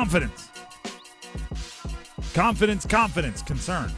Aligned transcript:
confidence. 0.00 0.48
Confidence, 2.32 2.86
confidence, 2.86 3.42
concern. 3.42 3.92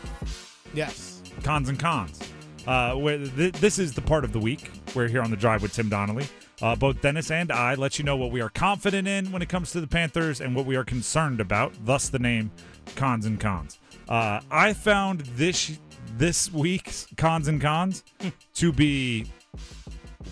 Yes. 0.75 1.22
Cons 1.44 1.68
and 1.68 1.78
cons. 1.78 2.18
Uh, 2.67 2.94
where 2.94 3.18
th- 3.18 3.52
this 3.52 3.79
is 3.79 3.93
the 3.93 4.01
part 4.01 4.25
of 4.25 4.33
the 4.33 4.41
week. 4.41 4.73
We're 4.96 5.07
here 5.07 5.23
on 5.23 5.30
the 5.30 5.37
drive 5.37 5.62
with 5.62 5.73
Tim 5.73 5.88
Donnelly. 5.88 6.27
Uh, 6.61 6.75
both 6.75 7.01
Dennis 7.01 7.30
and 7.30 7.53
I 7.53 7.77
let 7.77 8.01
you 8.01 8.04
know 8.04 8.17
what 8.17 8.33
we 8.33 8.41
are 8.41 8.49
confident 8.49 9.07
in 9.07 9.30
when 9.30 9.43
it 9.43 9.49
comes 9.49 9.71
to 9.73 9.80
the 9.80 9.87
Panthers 9.87 10.41
and 10.41 10.57
what 10.57 10.67
we 10.67 10.75
are 10.75 10.83
concerned 10.83 11.41
about. 11.41 11.73
Thus, 11.84 12.09
the 12.09 12.19
name 12.19 12.50
Cons 12.96 13.25
and 13.25 13.39
Cons. 13.39 13.79
Uh, 14.09 14.41
I 14.50 14.73
found 14.73 15.21
this 15.37 15.79
this 16.19 16.53
week's 16.53 17.07
Cons 17.16 17.46
and 17.46 17.61
Cons 17.61 18.03
to 18.55 18.73
be 18.73 19.27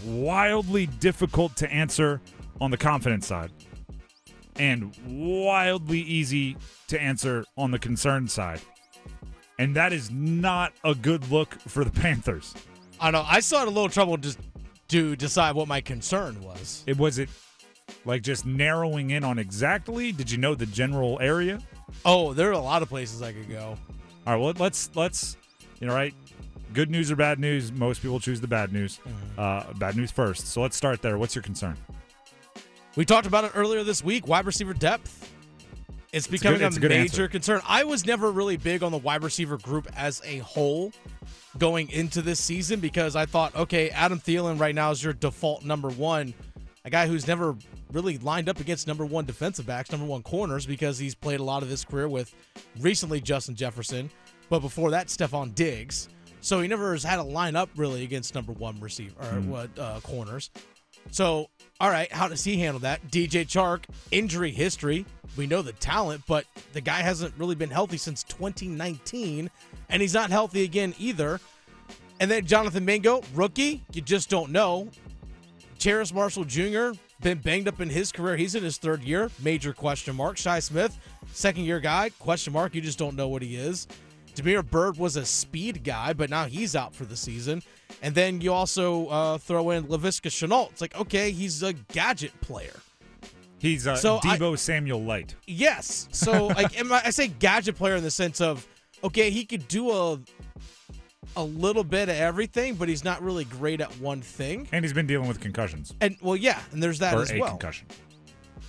wildly 0.04 0.86
difficult 0.86 1.54
to 1.58 1.72
answer 1.72 2.20
on 2.60 2.72
the 2.72 2.76
confidence 2.76 3.28
side, 3.28 3.52
and 4.60 4.94
wildly 5.06 6.00
easy 6.00 6.54
to 6.88 7.00
answer 7.00 7.46
on 7.56 7.70
the 7.70 7.78
concern 7.78 8.28
side. 8.28 8.60
And 9.58 9.74
that 9.74 9.92
is 9.94 10.10
not 10.10 10.74
a 10.84 10.94
good 10.94 11.30
look 11.30 11.54
for 11.62 11.82
the 11.82 11.90
Panthers. 12.00 12.54
I 13.00 13.10
know. 13.10 13.24
I 13.26 13.40
still 13.40 13.60
had 13.60 13.68
a 13.68 13.70
little 13.70 13.88
trouble 13.88 14.18
just 14.18 14.38
to 14.88 15.16
decide 15.16 15.54
what 15.54 15.66
my 15.66 15.80
concern 15.80 16.42
was. 16.42 16.84
It 16.86 16.98
was 16.98 17.18
it 17.18 17.30
like 18.04 18.22
just 18.22 18.44
narrowing 18.44 19.10
in 19.10 19.24
on 19.24 19.38
exactly. 19.38 20.12
Did 20.12 20.30
you 20.30 20.36
know 20.36 20.54
the 20.54 20.66
general 20.66 21.18
area? 21.22 21.58
Oh, 22.04 22.34
there 22.34 22.50
are 22.50 22.52
a 22.52 22.58
lot 22.58 22.82
of 22.82 22.90
places 22.90 23.22
I 23.22 23.32
could 23.32 23.48
go. 23.48 23.78
All 24.26 24.34
right, 24.34 24.36
well 24.36 24.52
let's 24.58 24.90
let's 24.94 25.38
you 25.80 25.86
know 25.86 25.94
right. 25.94 26.14
Good 26.74 26.90
news 26.90 27.10
or 27.10 27.16
bad 27.16 27.40
news? 27.40 27.72
Most 27.72 28.02
people 28.02 28.20
choose 28.20 28.42
the 28.42 28.46
bad 28.46 28.72
news. 28.72 29.00
Uh, 29.38 29.72
bad 29.74 29.96
news 29.96 30.10
first. 30.10 30.48
So 30.48 30.60
let's 30.60 30.76
start 30.76 31.00
there. 31.00 31.16
What's 31.16 31.34
your 31.34 31.42
concern? 31.42 31.76
We 32.96 33.04
talked 33.04 33.26
about 33.26 33.44
it 33.44 33.52
earlier 33.54 33.84
this 33.84 34.02
week. 34.02 34.26
Wide 34.26 34.46
receiver 34.46 34.74
depth. 34.74 35.32
It's 36.12 36.26
becoming 36.26 36.60
it's 36.60 36.76
a 36.76 36.84
a 36.84 36.88
major 36.88 37.28
concern. 37.28 37.60
I 37.66 37.84
was 37.84 38.04
never 38.04 38.32
really 38.32 38.56
big 38.56 38.82
on 38.82 38.90
the 38.90 38.98
wide 38.98 39.22
receiver 39.22 39.56
group 39.58 39.86
as 39.96 40.20
a 40.24 40.38
whole 40.38 40.92
going 41.58 41.88
into 41.90 42.20
this 42.20 42.40
season 42.40 42.80
because 42.80 43.14
I 43.14 43.26
thought, 43.26 43.54
okay, 43.54 43.90
Adam 43.90 44.18
Thielen 44.18 44.58
right 44.58 44.74
now 44.74 44.90
is 44.90 45.04
your 45.04 45.12
default 45.12 45.64
number 45.64 45.88
one, 45.88 46.34
a 46.84 46.90
guy 46.90 47.06
who's 47.06 47.28
never 47.28 47.56
really 47.92 48.18
lined 48.18 48.48
up 48.48 48.58
against 48.58 48.88
number 48.88 49.04
one 49.06 49.24
defensive 49.24 49.66
backs, 49.66 49.92
number 49.92 50.06
one 50.06 50.22
corners, 50.22 50.66
because 50.66 50.98
he's 50.98 51.14
played 51.14 51.38
a 51.38 51.44
lot 51.44 51.62
of 51.62 51.68
his 51.68 51.84
career 51.84 52.08
with 52.08 52.34
recently 52.80 53.20
Justin 53.20 53.54
Jefferson, 53.54 54.10
but 54.48 54.60
before 54.60 54.90
that, 54.90 55.06
Stefon 55.06 55.54
Diggs. 55.54 56.08
So 56.40 56.60
he 56.60 56.68
never 56.68 56.92
has 56.92 57.04
had 57.04 57.18
a 57.18 57.22
line 57.22 57.54
up 57.54 57.68
really 57.76 58.02
against 58.02 58.34
number 58.34 58.52
one 58.52 58.80
receiver 58.80 59.14
or 59.20 59.40
what 59.42 59.78
uh, 59.78 60.00
corners. 60.02 60.50
So, 61.10 61.48
all 61.80 61.90
right, 61.90 62.10
how 62.12 62.28
does 62.28 62.44
he 62.44 62.58
handle 62.58 62.80
that? 62.80 63.10
DJ 63.10 63.46
Chark, 63.46 63.84
injury 64.10 64.50
history. 64.50 65.06
We 65.36 65.46
know 65.46 65.62
the 65.62 65.72
talent, 65.72 66.22
but 66.26 66.44
the 66.72 66.80
guy 66.80 67.00
hasn't 67.00 67.34
really 67.38 67.54
been 67.54 67.70
healthy 67.70 67.96
since 67.96 68.22
2019, 68.24 69.50
and 69.88 70.02
he's 70.02 70.14
not 70.14 70.30
healthy 70.30 70.64
again 70.64 70.94
either. 70.98 71.40
And 72.20 72.30
then 72.30 72.44
Jonathan 72.44 72.84
Mingo, 72.84 73.22
rookie, 73.34 73.82
you 73.92 74.02
just 74.02 74.28
don't 74.28 74.52
know. 74.52 74.88
Terrace 75.78 76.12
Marshall 76.12 76.44
Jr., 76.44 76.90
been 77.22 77.38
banged 77.38 77.68
up 77.68 77.80
in 77.80 77.88
his 77.88 78.12
career. 78.12 78.36
He's 78.36 78.54
in 78.54 78.62
his 78.62 78.78
third 78.78 79.02
year. 79.02 79.30
Major 79.42 79.72
question 79.72 80.16
mark. 80.16 80.36
Shi 80.36 80.60
Smith, 80.60 80.98
second 81.32 81.64
year 81.64 81.80
guy. 81.80 82.10
Question 82.18 82.52
mark. 82.52 82.74
You 82.74 82.80
just 82.80 82.98
don't 82.98 83.16
know 83.16 83.28
what 83.28 83.42
he 83.42 83.56
is. 83.56 83.86
Damiere 84.34 84.62
Byrd 84.62 84.96
was 84.96 85.16
a 85.16 85.24
speed 85.24 85.84
guy, 85.84 86.12
but 86.12 86.30
now 86.30 86.46
he's 86.46 86.76
out 86.76 86.94
for 86.94 87.04
the 87.04 87.16
season. 87.16 87.62
And 88.02 88.14
then 88.14 88.40
you 88.40 88.52
also 88.52 89.06
uh, 89.08 89.38
throw 89.38 89.70
in 89.70 89.84
Laviska 89.84 90.28
Shenault. 90.30 90.70
It's 90.70 90.80
like, 90.80 90.98
okay, 90.98 91.30
he's 91.30 91.62
a 91.62 91.72
gadget 91.72 92.38
player. 92.40 92.74
He's 93.58 93.86
uh, 93.86 93.96
So 93.96 94.20
I- 94.24 94.54
Samuel 94.56 95.02
Light. 95.02 95.34
Yes. 95.46 96.08
So 96.12 96.46
like 96.56 96.78
I, 96.80 97.02
I 97.06 97.10
say 97.10 97.28
gadget 97.28 97.76
player 97.76 97.96
in 97.96 98.02
the 98.02 98.10
sense 98.10 98.40
of 98.40 98.66
okay, 99.04 99.30
he 99.30 99.44
could 99.44 99.66
do 99.68 99.90
a 99.90 100.18
a 101.36 101.44
little 101.44 101.84
bit 101.84 102.08
of 102.08 102.16
everything, 102.16 102.74
but 102.74 102.88
he's 102.88 103.04
not 103.04 103.22
really 103.22 103.44
great 103.44 103.80
at 103.80 103.90
one 104.00 104.20
thing. 104.20 104.66
And 104.72 104.84
he's 104.84 104.92
been 104.92 105.06
dealing 105.06 105.28
with 105.28 105.38
concussions 105.40 105.94
And 106.00 106.16
well, 106.22 106.36
yeah, 106.36 106.58
and 106.72 106.82
there's 106.82 106.98
that 107.00 107.14
or 107.14 107.22
as 107.22 107.30
a 107.30 107.38
well. 107.38 107.50
concussion. 107.50 107.86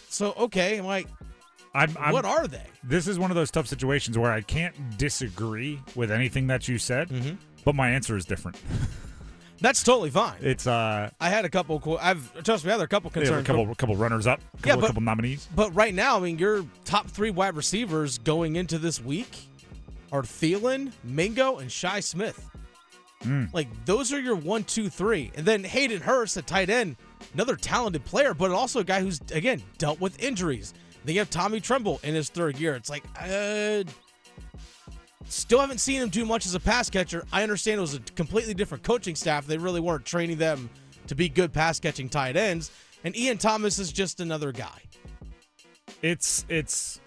So 0.10 0.34
okay, 0.38 0.78
I'm 0.78 0.86
like, 0.86 1.08
I'm, 1.74 1.96
I'm, 2.00 2.12
what 2.12 2.26
are 2.26 2.48
they? 2.48 2.66
this 2.84 3.08
is 3.08 3.18
one 3.18 3.32
of 3.32 3.36
those 3.36 3.50
tough 3.50 3.66
situations 3.68 4.18
where 4.18 4.32
I 4.32 4.42
can't 4.42 4.76
disagree 4.98 5.80
with 5.96 6.12
anything 6.12 6.48
that 6.48 6.68
you 6.68 6.78
said, 6.78 7.08
Mm-hmm. 7.10 7.36
but 7.64 7.76
my 7.76 7.90
answer 7.90 8.18
is 8.18 8.26
different. 8.26 8.58
That's 9.62 9.84
totally 9.84 10.10
fine. 10.10 10.38
It's 10.42 10.66
uh, 10.68 11.12
I 11.20 11.30
had 11.30 11.46
a 11.46 11.50
couple. 11.50 11.98
I've 12.02 12.44
trust 12.44 12.66
me, 12.66 12.72
I 12.72 12.74
had 12.78 12.82
a 12.82 12.88
couple 12.88 13.10
have 13.12 13.18
a 13.18 13.20
concerns. 13.26 13.48
couple 13.48 13.76
couple 13.76 13.96
runners 13.96 14.26
up, 14.28 14.40
couple, 14.58 14.68
Yeah, 14.70 14.76
but- 14.78 14.88
couple 14.88 15.02
nominees. 15.04 15.48
But 15.56 15.74
right 15.76 15.94
now, 15.94 16.18
I 16.18 16.20
mean, 16.20 16.40
your 16.40 16.66
top 16.84 17.08
three 17.08 17.30
wide 17.30 17.56
receivers 17.56 18.18
going 18.18 18.56
into 18.56 18.78
this 18.80 19.00
week 19.02 19.30
are 20.12 20.24
Thielen, 20.24 20.92
Mingo, 21.04 21.58
and 21.60 21.72
Shi 21.72 22.02
Smith. 22.02 22.50
Hmm. 23.24 23.46
Like 23.54 23.68
those 23.86 24.12
are 24.12 24.20
your 24.20 24.36
one, 24.36 24.64
two, 24.64 24.90
three, 24.90 25.32
and 25.36 25.46
then 25.46 25.64
Hayden 25.64 26.02
Hurst, 26.02 26.38
a 26.38 26.42
tight 26.42 26.72
end, 26.72 26.96
another 27.36 27.56
talented 27.56 28.04
player, 28.04 28.34
but 28.34 28.50
also 28.50 28.80
a 28.80 28.84
guy 28.84 29.00
who's 29.02 29.22
again 29.32 29.62
dealt 29.78 30.02
with 30.02 30.22
injuries. 30.24 30.74
Then 31.06 31.14
you 31.16 31.22
have 31.22 31.30
Tommy 31.30 31.60
Tremble 31.60 32.00
in 32.04 32.16
his 32.16 32.30
third 32.30 32.58
year. 32.60 32.76
It's 32.76 32.90
like, 32.90 33.04
uh, 33.20 33.84
still 35.26 35.60
haven't 35.60 35.80
seen 35.80 36.02
him 36.02 36.10
do 36.10 36.26
much 36.26 36.46
as 36.46 36.56
a 36.56 36.60
pass 36.60 36.90
catcher. 36.90 37.24
I 37.32 37.44
understand 37.44 37.78
it 37.78 37.82
was 37.82 37.96
a 37.96 38.00
completely 38.00 38.54
different 38.54 38.84
coaching 38.84 39.16
staff. 39.16 39.48
They 39.48 39.58
really 39.58 39.80
weren't 39.80 40.06
training 40.06 40.38
them 40.38 40.70
to 41.08 41.16
be 41.16 41.30
good 41.30 41.54
pass 41.54 41.80
catching 41.80 42.10
tight 42.10 42.36
ends. 42.36 42.72
And 43.04 43.16
Ian 43.18 43.38
Thomas 43.38 43.80
is 43.80 43.92
just 43.92 44.20
another 44.20 44.52
guy. 44.52 44.82
It's 46.02 46.46
it's 46.50 47.00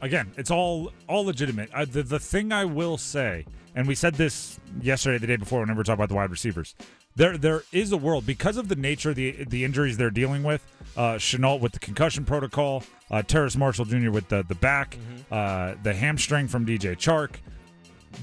again, 0.00 0.32
it's 0.36 0.50
all 0.50 0.92
all 1.08 1.24
legitimate. 1.24 1.70
The 1.92 2.02
the 2.02 2.18
thing 2.18 2.52
I 2.52 2.64
will 2.64 2.98
say, 2.98 3.46
and 3.74 3.86
we 3.86 3.94
said 3.94 4.14
this 4.14 4.58
yesterday, 4.80 5.18
the 5.18 5.26
day 5.26 5.36
before, 5.36 5.60
whenever 5.60 5.78
we 5.78 5.84
talk 5.84 5.94
about 5.94 6.08
the 6.08 6.14
wide 6.14 6.30
receivers. 6.30 6.74
There, 7.16 7.36
there 7.36 7.62
is 7.72 7.92
a 7.92 7.96
world 7.96 8.24
because 8.24 8.56
of 8.56 8.68
the 8.68 8.76
nature 8.76 9.10
of 9.10 9.16
the 9.16 9.44
the 9.44 9.64
injuries 9.64 9.96
they're 9.96 10.10
dealing 10.10 10.42
with. 10.42 10.64
Uh, 10.96 11.14
Shenault 11.14 11.60
with 11.60 11.72
the 11.72 11.78
concussion 11.78 12.24
protocol, 12.24 12.82
uh, 13.10 13.22
Terrace 13.22 13.56
Marshall 13.56 13.84
Jr. 13.84 14.10
with 14.10 14.28
the 14.28 14.44
the 14.46 14.54
back, 14.54 14.96
uh, 15.30 15.74
the 15.82 15.92
hamstring 15.92 16.48
from 16.48 16.64
DJ 16.66 16.96
Chark. 16.96 17.36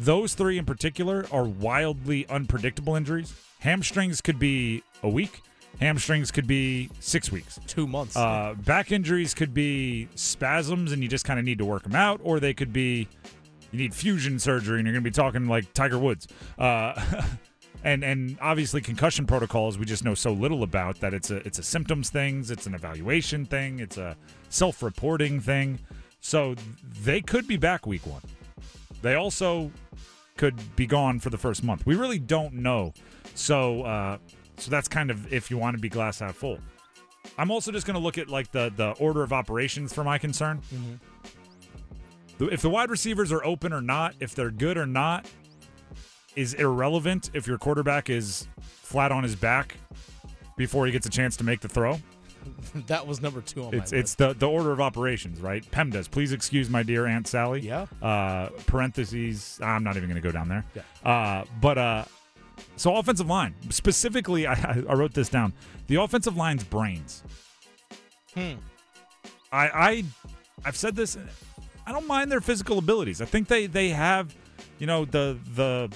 Those 0.02 0.34
three 0.34 0.58
in 0.58 0.66
particular 0.66 1.26
are 1.32 1.46
wildly 1.46 2.28
unpredictable 2.28 2.96
injuries. 2.96 3.34
Hamstrings 3.60 4.22
could 4.22 4.40
be 4.40 4.84
a 5.04 5.10
week. 5.10 5.42
Hamstrings 5.80 6.32
could 6.32 6.48
be 6.48 6.90
six 7.00 7.32
weeks. 7.32 7.60
Two 7.68 7.88
months. 7.88 8.16
Uh, 8.16 8.56
back 8.66 8.92
injuries 8.92 9.34
could 9.34 9.54
be 9.54 10.08
spasms, 10.16 10.92
and 10.92 11.04
you 11.04 11.08
just 11.08 11.24
kind 11.26 11.40
of 11.40 11.46
need 11.46 11.60
to 11.60 11.66
work 11.66 11.84
them 11.84 11.96
out, 11.96 12.20
or 12.24 12.40
they 12.40 12.54
could 12.54 12.74
be 12.74 13.08
you 13.72 13.80
need 13.80 13.94
fusion 13.94 14.40
surgery, 14.40 14.80
and 14.80 14.88
you're 14.88 14.94
going 14.94 15.04
to 15.04 15.10
be 15.10 15.14
talking 15.14 15.48
like 15.48 15.74
Tiger 15.74 16.00
Woods. 16.00 16.28
Uh, 16.58 16.94
and 17.84 18.04
and 18.04 18.38
obviously 18.42 18.82
concussion 18.82 19.26
protocols 19.26 19.78
we 19.78 19.86
just 19.86 20.04
know 20.04 20.14
so 20.16 20.32
little 20.34 20.64
about 20.64 21.00
that 21.00 21.14
it's 21.14 21.30
a 21.32 21.38
it's 21.48 21.60
a 21.60 21.64
symptoms 21.64 22.10
things, 22.10 22.52
it's 22.52 22.66
an 22.66 22.74
evaluation 22.74 23.46
thing, 23.46 23.80
it's 23.80 23.98
a 23.98 24.16
self-reporting 24.50 25.40
thing. 25.40 25.80
So 26.20 26.56
they 27.04 27.22
could 27.22 27.48
be 27.48 27.58
back 27.58 27.86
week 27.86 28.06
one. 28.06 28.22
They 29.02 29.14
also 29.16 29.72
could 30.36 30.56
be 30.76 30.86
gone 30.86 31.20
for 31.20 31.30
the 31.30 31.38
first 31.38 31.64
month. 31.64 31.86
We 31.86 31.96
really 31.96 32.20
don't 32.20 32.54
know. 32.56 32.94
So 33.36 33.84
uh, 33.84 34.18
so 34.58 34.72
that's 34.72 34.88
kind 34.88 35.12
of 35.12 35.32
if 35.32 35.50
you 35.52 35.58
want 35.58 35.76
to 35.76 35.82
be 35.82 35.90
glass 35.90 36.20
half 36.20 36.36
full. 36.36 36.60
I'm 37.38 37.52
also 37.52 37.72
just 37.72 37.86
going 37.86 37.96
to 37.96 38.00
look 38.02 38.18
at 38.18 38.28
like 38.30 38.52
the 38.52 38.72
the 38.76 38.92
order 38.94 39.22
of 39.24 39.32
operations 39.32 39.94
for 39.94 40.04
my 40.04 40.18
concern. 40.18 40.62
The- 42.38 42.48
If 42.50 42.62
the 42.62 42.70
wide 42.70 42.90
receivers 42.90 43.32
are 43.32 43.44
open 43.46 43.72
or 43.74 43.82
not, 43.82 44.16
if 44.20 44.34
they're 44.36 44.52
good 44.52 44.78
or 44.78 44.86
not, 44.88 45.30
is 46.38 46.54
irrelevant. 46.54 47.32
If 47.34 47.48
your 47.48 47.58
quarterback 47.58 48.10
is 48.10 48.48
flat 48.62 49.12
on 49.12 49.24
his 49.24 49.36
back 49.36 49.76
before 50.56 50.86
he 50.86 50.92
gets 50.92 51.08
a 51.08 51.10
chance 51.10 51.36
to 51.38 51.44
make 51.44 51.62
the 51.62 51.68
throw, 51.68 52.00
that 52.88 53.06
was 53.06 53.20
number 53.22 53.42
two 53.42 53.64
on 53.64 53.74
it's 53.74 53.92
my 53.92 53.98
it's 53.98 54.16
the 54.16 54.34
the 54.34 54.48
order 54.48 54.72
of 54.72 54.80
operations, 54.80 55.42
right? 55.42 55.70
PEMDAS. 55.72 56.10
Please 56.10 56.32
excuse 56.32 56.70
my 56.70 56.84
dear 56.84 57.08
Aunt 57.08 57.28
Sally. 57.28 57.62
Yeah. 57.62 57.88
Uh, 58.02 58.50
parentheses. 58.68 59.60
I'm 59.64 59.84
not 59.84 59.98
even 59.98 60.08
going 60.10 60.22
to 60.22 60.26
go 60.26 60.32
down 60.32 60.48
there. 60.48 60.64
Yeah. 60.76 61.10
Uh, 61.12 61.46
but 61.60 61.78
uh, 61.78 62.06
so 62.76 62.96
offensive 62.96 63.28
line 63.28 63.56
specifically, 63.70 64.46
I, 64.48 64.84
I 64.88 64.94
wrote 64.94 65.14
this 65.14 65.30
down. 65.30 65.54
The 65.88 65.96
offensive 65.96 66.38
line's 66.38 66.64
brains. 66.64 67.24
Hmm. 68.36 68.54
I 69.52 69.70
I 69.70 70.04
I've 70.64 70.78
said 70.78 70.96
this. 70.96 71.18
I 71.88 71.92
don't 71.92 72.08
mind 72.08 72.32
their 72.32 72.42
physical 72.42 72.78
abilities. 72.78 73.22
I 73.22 73.26
think 73.26 73.48
they 73.48 73.66
they 73.66 73.90
have, 73.90 74.36
you 74.78 74.86
know, 74.86 75.04
the 75.04 75.40
the 75.56 75.92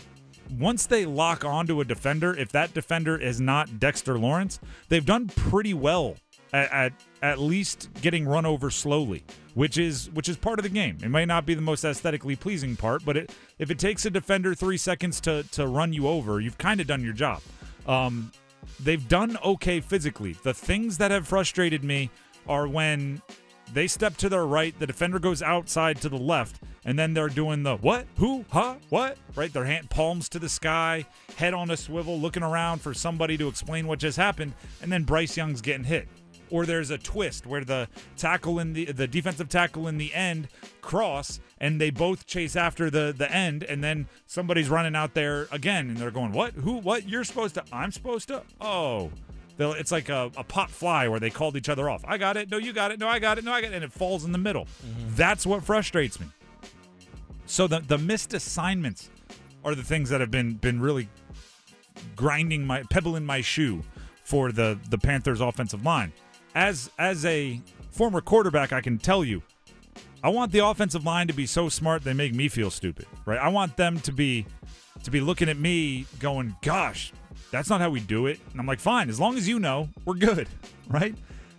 once 0.58 0.86
they 0.86 1.06
lock 1.06 1.46
onto 1.46 1.82
a 1.82 1.86
defender, 1.86 2.36
if 2.36 2.52
that 2.52 2.74
defender 2.74 3.18
is 3.18 3.40
not 3.40 3.80
Dexter 3.80 4.18
Lawrence, 4.20 4.60
they've 4.90 5.06
done 5.06 5.28
pretty 5.28 5.74
well 5.74 6.18
at 6.54 6.72
at, 6.72 6.94
at 7.22 7.40
least 7.40 7.90
getting 8.02 8.28
run 8.28 8.46
over 8.46 8.70
slowly, 8.70 9.24
which 9.54 9.78
is 9.78 10.10
which 10.12 10.30
is 10.30 10.38
part 10.38 10.60
of 10.60 10.64
the 10.64 10.70
game. 10.70 10.98
It 11.04 11.10
may 11.10 11.26
not 11.26 11.46
be 11.46 11.54
the 11.54 11.62
most 11.62 11.84
aesthetically 11.84 12.36
pleasing 12.36 12.76
part, 12.76 13.06
but 13.06 13.18
it, 13.18 13.32
if 13.60 13.72
it 13.72 13.80
takes 13.80 14.06
a 14.06 14.10
defender 14.10 14.54
three 14.54 14.78
seconds 14.78 15.22
to 15.22 15.44
to 15.52 15.68
run 15.68 15.94
you 15.94 16.08
over, 16.08 16.40
you've 16.40 16.58
kind 16.58 16.82
of 16.82 16.88
done 16.88 17.04
your 17.04 17.14
job. 17.14 17.42
Um, 17.88 18.32
they've 18.80 19.08
done 19.08 19.38
okay 19.44 19.80
physically. 19.80 20.34
The 20.44 20.54
things 20.54 20.98
that 20.98 21.12
have 21.12 21.28
frustrated 21.28 21.84
me 21.84 22.10
are 22.48 22.68
when 22.68 23.22
they 23.74 23.88
step 23.88 24.18
to 24.18 24.30
their 24.30 24.46
right, 24.46 24.78
the 24.80 24.88
defender 24.88 25.20
goes 25.20 25.42
outside 25.42 26.02
to 26.02 26.10
the 26.10 26.18
left, 26.18 26.62
and 26.86 26.98
then 26.98 27.14
they're 27.14 27.30
doing 27.30 27.64
the 27.64 27.78
what, 27.78 28.06
who, 28.18 28.46
huh, 28.50 28.76
what, 28.90 29.18
right? 29.36 29.52
Their 29.52 29.66
hand 29.66 29.90
palms 29.90 30.30
to 30.30 30.40
the 30.40 30.50
sky, 30.50 31.06
head 31.38 31.54
on 31.54 31.70
a 31.72 31.78
swivel, 31.78 32.20
looking 32.20 32.44
around 32.44 32.82
for 32.82 32.94
somebody 32.94 33.38
to 33.38 33.48
explain 33.48 33.88
what 33.88 34.00
just 34.00 34.18
happened, 34.18 34.54
and 34.82 34.92
then 34.92 35.04
Bryce 35.04 35.38
Young's 35.38 35.62
getting 35.62 35.86
hit. 35.86 36.08
Or 36.50 36.66
there's 36.66 36.90
a 36.90 36.98
twist 36.98 37.46
where 37.48 37.64
the 37.64 37.88
tackle 38.18 38.60
in 38.60 38.74
the 38.74 38.92
the 38.92 39.08
defensive 39.08 39.48
tackle 39.48 39.88
in 39.88 39.98
the 39.98 40.14
end 40.14 40.50
cross, 40.82 41.40
and 41.62 41.80
they 41.80 41.92
both 41.92 42.28
chase 42.28 42.58
after 42.58 42.90
the 42.90 43.14
the 43.18 43.32
end, 43.32 43.64
and 43.64 43.82
then 43.82 44.10
somebody's 44.26 44.70
running 44.70 44.94
out 44.94 45.14
there 45.14 45.48
again, 45.54 45.88
and 45.88 45.96
they're 45.98 46.12
going, 46.12 46.34
"What? 46.34 46.54
Who? 46.56 46.74
What? 46.74 47.08
You're 47.08 47.24
supposed 47.24 47.56
to? 47.56 47.64
I'm 47.72 47.94
supposed 47.94 48.28
to? 48.28 48.44
Oh." 48.60 49.12
They'll, 49.58 49.74
it's 49.74 49.92
like 49.92 50.10
a, 50.10 50.32
a 50.38 50.44
pop 50.44 50.70
fly 50.70 51.08
where 51.08 51.20
they 51.20 51.30
called 51.30 51.56
each 51.56 51.70
other 51.70 51.90
off. 51.90 52.04
I 52.06 52.18
got 52.18 52.38
it. 52.38 52.50
No, 52.50 52.58
you 52.58 52.74
got 52.74 52.92
it. 52.92 53.00
No, 53.00 53.08
I 53.08 53.20
got 53.20 53.38
it. 53.38 53.44
No, 53.44 53.52
I 53.52 53.62
got 53.62 53.72
it. 53.72 53.76
And 53.76 53.84
it 53.84 53.92
falls 53.92 54.26
in 54.26 54.32
the 54.32 54.38
middle. 54.38 54.66
Mm-hmm. 54.66 55.16
That's 55.16 55.46
what 55.46 55.64
frustrates 55.64 56.20
me. 56.20 56.28
So 57.46 57.68
the 57.68 57.80
the 57.80 57.98
missed 57.98 58.34
assignments 58.34 59.10
are 59.64 59.76
the 59.76 59.84
things 59.84 60.10
that 60.10 60.22
have 60.22 60.32
been 60.32 60.54
been 60.54 60.80
really 60.80 61.10
grinding 62.16 62.66
my 62.66 62.84
pebble 62.84 63.16
in 63.16 63.26
my 63.26 63.42
shoe 63.42 63.84
for 64.24 64.52
the 64.52 64.80
the 64.90 64.98
Panthers 64.98 65.42
offensive 65.42 65.84
line. 65.86 66.14
As 66.56 66.90
as 66.98 67.26
a 67.26 67.62
former 67.92 68.22
quarterback, 68.22 68.72
I 68.72 68.82
can 68.82 68.98
tell 68.98 69.24
you, 69.26 69.44
I 70.24 70.30
want 70.30 70.52
the 70.52 70.66
offensive 70.66 71.06
line 71.06 71.28
to 71.28 71.34
be 71.34 71.46
so 71.46 71.68
smart 71.70 72.04
they 72.04 72.14
make 72.14 72.34
me 72.34 72.48
feel 72.48 72.72
stupid. 72.72 73.06
Right? 73.26 73.40
I 73.40 73.50
want 73.50 73.76
them 73.76 74.00
to 74.02 74.12
be 74.12 74.46
to 75.04 75.12
be 75.12 75.20
looking 75.20 75.50
at 75.50 75.58
me 75.58 76.06
going, 76.20 76.56
"Gosh, 76.62 77.12
that's 77.52 77.70
not 77.70 77.82
how 77.82 77.90
we 77.90 78.00
do 78.00 78.28
it." 78.28 78.40
And 78.52 78.60
I'm 78.60 78.66
like, 78.66 78.80
"Fine, 78.80 79.10
as 79.10 79.20
long 79.20 79.38
as 79.38 79.48
you 79.48 79.60
know, 79.60 79.90
we're 80.06 80.16
good." 80.16 80.48
Right? 80.90 81.16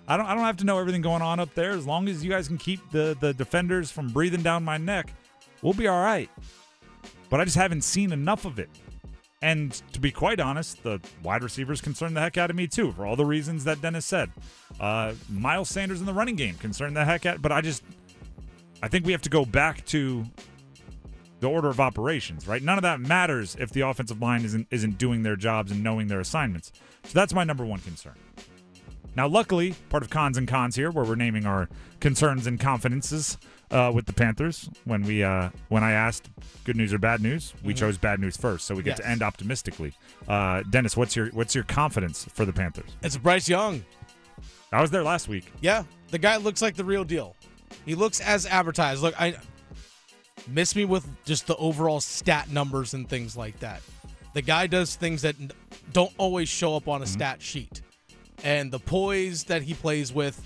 I 0.07 0.19
don't 0.19 0.27
I 0.27 0.35
don't 0.35 0.45
have 0.45 0.59
to 0.59 0.65
know 0.65 0.79
everything 0.79 1.01
going 1.01 1.23
on 1.23 1.41
up 1.41 1.55
there 1.55 1.71
as 1.71 1.87
long 1.87 2.07
as 2.07 2.23
you 2.23 2.31
guys 2.31 2.49
can 2.49 2.59
keep 2.59 2.81
the 2.91 3.17
the 3.19 3.33
defenders 3.33 3.91
from 3.91 4.09
breathing 4.09 4.43
down 4.43 4.63
my 4.63 4.77
neck. 4.77 5.11
We'll 5.63 5.73
be 5.73 5.89
all 5.89 6.03
right. 6.03 6.29
But 7.31 7.41
I 7.41 7.45
just 7.45 7.57
haven't 7.57 7.81
seen 7.81 8.13
enough 8.13 8.45
of 8.45 8.59
it. 8.59 8.69
And 9.43 9.73
to 9.93 10.01
be 10.01 10.13
quite 10.13 10.39
honest, 10.39 10.83
the 10.83 11.01
wide 11.23 11.43
receivers 11.43 11.81
concern 11.81 12.15
the 12.15 12.21
heck 12.21 12.39
out 12.39 12.51
of 12.51 12.57
me 12.57 12.67
too, 12.69 12.93
for 12.93 13.07
all 13.07 13.17
the 13.17 13.25
reasons 13.25 13.65
that 13.65 13.81
Dennis 13.83 14.07
said. 14.07 14.31
Uh, 14.79 15.15
Miles 15.29 15.69
Sanders 15.69 16.01
in 16.01 16.07
the 16.07 16.13
running 16.13 16.37
game 16.37 16.55
concerned 16.55 16.95
the 16.97 17.05
heck 17.05 17.27
out, 17.27 17.43
but 17.43 17.51
I 17.51 17.61
just, 17.61 17.83
I 18.83 18.89
think 18.89 19.05
we 19.05 19.13
have 19.13 19.23
to 19.23 19.31
go 19.31 19.45
back 19.45 19.85
to 19.87 20.25
the 21.43 21.51
order 21.51 21.69
of 21.69 21.81
operations, 21.81 22.47
right? 22.47 22.63
None 22.63 22.79
of 22.79 22.83
that 22.83 23.01
matters 23.01 23.57
if 23.59 23.71
the 23.71 23.81
offensive 23.81 24.23
line 24.23 24.45
isn't 24.45 24.69
isn't 24.71 24.97
doing 24.97 25.25
their 25.25 25.37
jobs 25.37 25.73
and 25.73 25.83
knowing 25.83 26.07
their 26.07 26.21
assignments. 26.21 26.73
So 27.03 27.11
that's 27.13 27.35
my 27.35 27.43
number 27.43 27.67
one 27.67 27.81
concern. 27.81 28.15
Now, 29.17 29.27
luckily, 29.27 29.75
part 29.91 30.05
of 30.05 30.09
cons 30.09 30.39
and 30.39 30.47
cons 30.47 30.77
here, 30.77 30.91
where 30.91 31.05
we're 31.05 31.17
naming 31.17 31.45
our 31.45 31.69
concerns 32.01 32.47
and 32.47 32.59
confidences 32.59 33.37
uh, 33.73 33.91
with 33.93 34.07
the 34.07 34.13
Panthers. 34.13 34.71
When 34.85 35.03
we 35.03 35.25
uh, 35.25 35.51
when 35.69 35.83
I 35.83 35.91
asked 35.93 36.31
good 36.63 36.77
news 36.77 36.95
or 36.95 36.99
bad 36.99 37.21
news, 37.21 37.53
we 37.65 37.75
chose 37.75 37.99
bad 37.99 38.21
news 38.21 38.37
first, 38.37 38.65
so 38.65 38.77
we 38.77 38.85
get 38.85 38.97
to 38.99 39.07
end 39.07 39.21
optimistically. 39.21 39.93
Uh, 40.29 40.63
Dennis, 40.71 40.97
what's 40.97 41.17
your 41.17 41.27
what's 41.31 41.57
your 41.57 41.65
confidence 41.65 42.25
for 42.33 42.45
the 42.45 42.53
Panthers? 42.53 42.91
It's 43.03 43.17
Bryce 43.17 43.49
Young. 43.49 43.85
I 44.71 44.81
was 44.81 44.93
there 44.93 45.03
last 45.03 45.27
week. 45.27 45.53
Yeah, 45.61 45.83
the 46.13 46.19
guy 46.19 46.37
looks 46.37 46.63
like 46.63 46.77
the 46.77 46.85
real 46.85 47.05
deal. 47.05 47.35
He 47.85 47.97
looks 47.97 48.21
as 48.21 48.47
advertised. 48.47 49.03
Look, 49.03 49.21
I 49.21 49.35
miss 50.49 50.75
me 50.77 50.85
with 50.85 51.07
just 51.25 51.47
the 51.47 51.57
overall 51.57 52.01
stat 52.01 52.51
numbers 52.51 52.95
and 52.95 53.09
things 53.09 53.37
like 53.37 53.59
that. 53.61 53.83
The 54.35 54.43
guy 54.43 54.67
does 54.67 54.97
things 54.97 55.23
that 55.23 55.37
don't 55.93 56.13
always 56.19 56.49
show 56.49 56.77
up 56.77 56.89
on 56.89 57.03
a 57.03 57.05
mm-hmm. 57.05 57.13
stat 57.13 57.43
sheet. 57.43 57.83
And 58.45 58.73
the 58.73 58.79
poise 58.79 59.45
that 59.45 59.63
he 59.63 59.75
plays 59.75 60.13
with, 60.13 60.41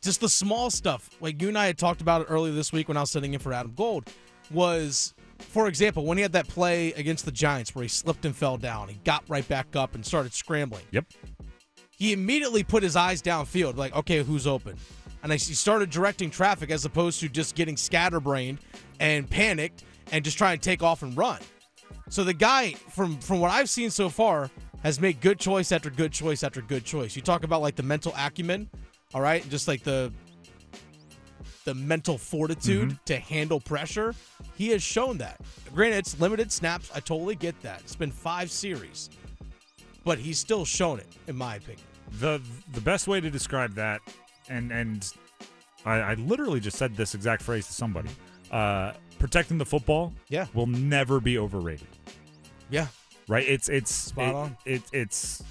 just 0.00 0.20
the 0.20 0.28
small 0.28 0.70
stuff. 0.70 1.10
Like 1.20 1.40
you 1.42 1.48
and 1.48 1.58
I 1.58 1.66
had 1.66 1.78
talked 1.78 2.00
about 2.00 2.22
it 2.22 2.26
earlier 2.30 2.52
this 2.52 2.72
week 2.72 2.88
when 2.88 2.96
I 2.96 3.00
was 3.00 3.10
sitting 3.10 3.34
in 3.34 3.40
for 3.40 3.52
Adam 3.52 3.72
Gold, 3.74 4.08
was 4.50 5.14
for 5.38 5.68
example, 5.68 6.04
when 6.04 6.18
he 6.18 6.22
had 6.22 6.32
that 6.32 6.48
play 6.48 6.92
against 6.92 7.24
the 7.24 7.32
Giants 7.32 7.74
where 7.74 7.82
he 7.82 7.88
slipped 7.88 8.24
and 8.24 8.34
fell 8.34 8.56
down, 8.56 8.88
he 8.88 8.98
got 9.04 9.24
right 9.28 9.46
back 9.48 9.74
up 9.76 9.94
and 9.94 10.04
started 10.04 10.32
scrambling 10.32 10.84
Yep. 10.90 11.06
he 11.96 12.12
immediately 12.12 12.62
put 12.62 12.82
his 12.82 12.96
eyes 12.96 13.20
downfield, 13.20 13.76
like, 13.76 13.94
okay, 13.96 14.22
who's 14.22 14.46
open? 14.46 14.76
And 15.24 15.32
I, 15.32 15.36
he 15.36 15.54
started 15.54 15.90
directing 15.90 16.30
traffic 16.30 16.70
as 16.70 16.84
opposed 16.84 17.18
to 17.20 17.28
just 17.30 17.54
getting 17.54 17.78
scatterbrained 17.78 18.58
and 19.00 19.28
panicked 19.28 19.82
and 20.12 20.22
just 20.22 20.36
trying 20.38 20.58
to 20.58 20.62
take 20.62 20.82
off 20.82 21.02
and 21.02 21.16
run. 21.16 21.40
So 22.10 22.22
the 22.24 22.34
guy, 22.34 22.72
from 22.90 23.18
from 23.18 23.40
what 23.40 23.50
I've 23.50 23.70
seen 23.70 23.90
so 23.90 24.10
far, 24.10 24.50
has 24.82 25.00
made 25.00 25.22
good 25.22 25.40
choice 25.40 25.72
after 25.72 25.88
good 25.88 26.12
choice 26.12 26.44
after 26.44 26.60
good 26.60 26.84
choice. 26.84 27.16
You 27.16 27.22
talk 27.22 27.42
about 27.42 27.62
like 27.62 27.74
the 27.74 27.82
mental 27.82 28.12
acumen, 28.16 28.68
all 29.14 29.22
right, 29.22 29.48
just 29.48 29.66
like 29.66 29.82
the 29.82 30.12
the 31.64 31.74
mental 31.74 32.18
fortitude 32.18 32.90
mm-hmm. 32.90 33.04
to 33.06 33.16
handle 33.16 33.58
pressure. 33.58 34.14
He 34.56 34.68
has 34.68 34.82
shown 34.82 35.16
that. 35.18 35.40
Granted, 35.74 35.96
it's 35.96 36.20
limited 36.20 36.52
snaps. 36.52 36.90
I 36.94 37.00
totally 37.00 37.34
get 37.34 37.58
that. 37.62 37.80
It's 37.80 37.96
been 37.96 38.10
five 38.10 38.50
series, 38.50 39.08
but 40.04 40.18
he's 40.18 40.38
still 40.38 40.66
shown 40.66 40.98
it, 40.98 41.08
in 41.26 41.36
my 41.36 41.56
opinion. 41.56 41.86
the 42.20 42.42
the 42.74 42.80
best 42.82 43.08
way 43.08 43.22
to 43.22 43.30
describe 43.30 43.74
that 43.76 44.02
and 44.48 44.70
and 44.72 45.12
I, 45.84 45.94
I 46.00 46.14
literally 46.14 46.60
just 46.60 46.76
said 46.76 46.96
this 46.96 47.14
exact 47.14 47.42
phrase 47.42 47.66
to 47.66 47.72
somebody. 47.72 48.10
Uh 48.50 48.92
protecting 49.18 49.56
the 49.58 49.64
football 49.64 50.12
Yeah. 50.28 50.46
will 50.54 50.66
never 50.66 51.18
be 51.20 51.38
overrated. 51.38 51.86
Yeah. 52.70 52.88
right? 53.28 53.46
It's 53.48 53.68
it's 53.68 53.90
Spot 53.92 54.28
it- 54.28 54.34
on. 54.34 54.56
it, 54.66 54.82
it's 54.92 55.42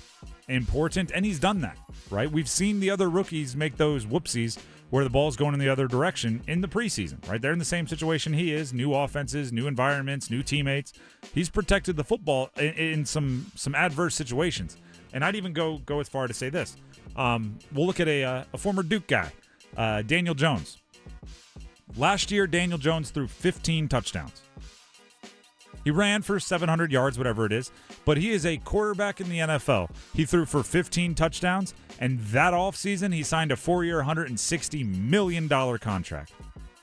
important 0.50 1.12
and 1.14 1.26
he's 1.26 1.40
done 1.40 1.62
that 1.62 1.78
right? 2.10 2.30
We've 2.32 2.50
seen 2.50 2.80
the 2.80 2.90
other 2.90 3.10
rookies 3.10 3.56
make 3.56 3.78
those 3.78 4.06
whoopsies 4.06 4.58
where 4.90 5.04
the 5.04 5.10
ball's 5.10 5.36
going 5.36 5.54
in 5.56 5.60
the 5.60 5.70
other 5.70 5.88
direction 5.88 6.42
in 6.48 6.62
the 6.62 6.68
preseason 6.68 7.28
right? 7.30 7.42
They're 7.42 7.54
in 7.54 7.60
the 7.60 7.66
same 7.66 7.88
situation 7.88 8.34
he 8.34 8.52
is 8.54 8.74
new 8.74 8.94
offenses 8.94 9.52
new 9.54 9.68
environments 9.68 10.30
new 10.30 10.44
teammates. 10.44 10.94
He's 11.34 11.50
protected 11.50 11.96
the 11.96 12.04
football 12.04 12.50
in, 12.58 12.74
in 12.74 13.06
some 13.06 13.52
some 13.56 13.74
adverse 13.76 14.16
situations. 14.16 14.78
And 15.14 15.24
i'd 15.24 15.36
even 15.36 15.54
go 15.54 15.78
go 15.86 16.00
as 16.00 16.10
far 16.10 16.28
to 16.28 16.34
say 16.34 16.50
this 16.50 16.76
um, 17.16 17.58
we'll 17.74 17.86
look 17.86 18.00
at 18.00 18.08
a, 18.08 18.24
uh, 18.24 18.44
a 18.54 18.58
former 18.58 18.84
duke 18.84 19.08
guy 19.08 19.32
uh, 19.78 20.02
daniel 20.02 20.36
jones 20.36 20.78
last 21.98 22.32
year 22.32 22.48
daniel 22.48 22.78
jones 22.78 23.10
threw 23.12 23.28
15 23.28 23.88
touchdowns 23.88 24.44
he 25.84 25.92
ran 25.92 26.22
for 26.22 26.40
700 26.40 26.92
yards, 26.92 27.18
whatever 27.18 27.46
it 27.46 27.52
is, 27.52 27.72
but 28.06 28.18
he 28.18 28.32
is 28.32 28.46
a 28.46 28.58
quarterback 28.58 29.20
in 29.20 29.30
the 29.30 29.40
NFL. 29.40 29.90
He 30.14 30.26
threw 30.26 30.46
for 30.46 30.64
15 30.64 31.14
touchdowns, 31.14 31.74
and 32.00 32.20
that 32.20 32.54
offseason, 32.54 33.14
he 33.14 33.24
signed 33.24 33.52
a 33.52 33.58
four 33.58 33.84
year, 33.84 34.02
$160 34.02 34.86
million 35.10 35.50
contract. 35.50 36.32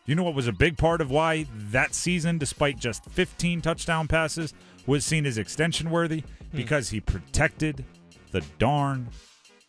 You 0.04 0.14
know 0.16 0.22
what 0.22 0.34
was 0.34 0.48
a 0.48 0.52
big 0.52 0.76
part 0.76 1.00
of 1.00 1.10
why 1.10 1.46
that 1.70 1.94
season, 1.94 2.36
despite 2.36 2.78
just 2.78 3.04
15 3.06 3.62
touchdown 3.62 4.06
passes, 4.06 4.52
was 4.86 5.04
seen 5.04 5.24
as 5.24 5.38
extension 5.38 5.88
worthy? 5.88 6.24
Because 6.52 6.90
he 6.90 7.00
protected 7.00 7.84
the 8.32 8.42
darn 8.58 9.08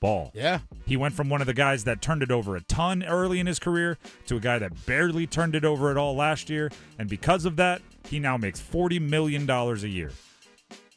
ball. 0.01 0.31
Yeah. 0.34 0.60
He 0.86 0.98
went 0.98 1.13
from 1.13 1.29
one 1.29 1.39
of 1.39 1.48
the 1.48 1.53
guys 1.53 1.86
that 1.86 2.01
turned 2.01 2.22
it 2.22 2.31
over 2.31 2.58
a 2.58 2.62
ton 2.62 3.03
early 3.03 3.39
in 3.39 3.48
his 3.48 3.60
career 3.60 3.98
to 4.25 4.36
a 4.36 4.39
guy 4.41 4.60
that 4.60 4.86
barely 4.86 5.25
turned 5.25 5.55
it 5.55 5.63
over 5.63 5.89
at 5.89 5.96
all 5.96 6.15
last 6.15 6.50
year. 6.50 6.70
And 7.00 7.10
because 7.10 7.46
of 7.46 7.55
that, 7.55 7.81
he 8.10 8.20
now 8.20 8.36
makes 8.36 8.60
$40 8.60 9.00
million 9.00 9.50
a 9.50 9.75
year. 9.88 10.12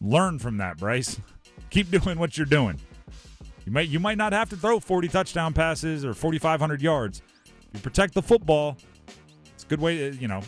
Learn 0.00 0.40
from 0.40 0.56
that, 0.56 0.78
Bryce. 0.78 1.20
Keep 1.70 1.90
doing 1.90 2.18
what 2.18 2.36
you're 2.36 2.46
doing. 2.46 2.80
You 3.64 3.72
might 3.72 3.88
you 3.88 3.98
might 3.98 4.18
not 4.18 4.32
have 4.32 4.50
to 4.50 4.56
throw 4.56 4.78
40 4.78 5.08
touchdown 5.08 5.54
passes 5.54 6.04
or 6.04 6.12
4,500 6.12 6.82
yards. 6.82 7.22
You 7.72 7.80
protect 7.80 8.14
the 8.14 8.22
football. 8.22 8.76
It's 9.54 9.64
a 9.64 9.66
good 9.66 9.80
way 9.80 10.10
to, 10.10 10.16
you 10.16 10.28
know, 10.28 10.42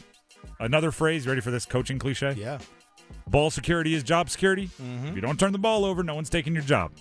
another 0.61 0.91
phrase. 0.91 1.27
Ready 1.27 1.41
for 1.41 1.51
this 1.51 1.65
coaching 1.65 1.99
cliche? 1.99 2.35
Yeah. 2.37 2.59
Ball 3.29 3.51
security 3.51 3.95
is 3.95 4.03
job 4.03 4.29
security. 4.29 4.69
Mm-hmm. 4.81 5.07
If 5.09 5.15
you 5.15 5.21
don't 5.21 5.41
turn 5.41 5.53
the 5.53 5.59
ball 5.59 5.85
over, 5.85 6.03
no 6.03 6.15
one's 6.15 6.31
taking 6.31 6.53
your 6.53 6.63
job. 6.63 6.93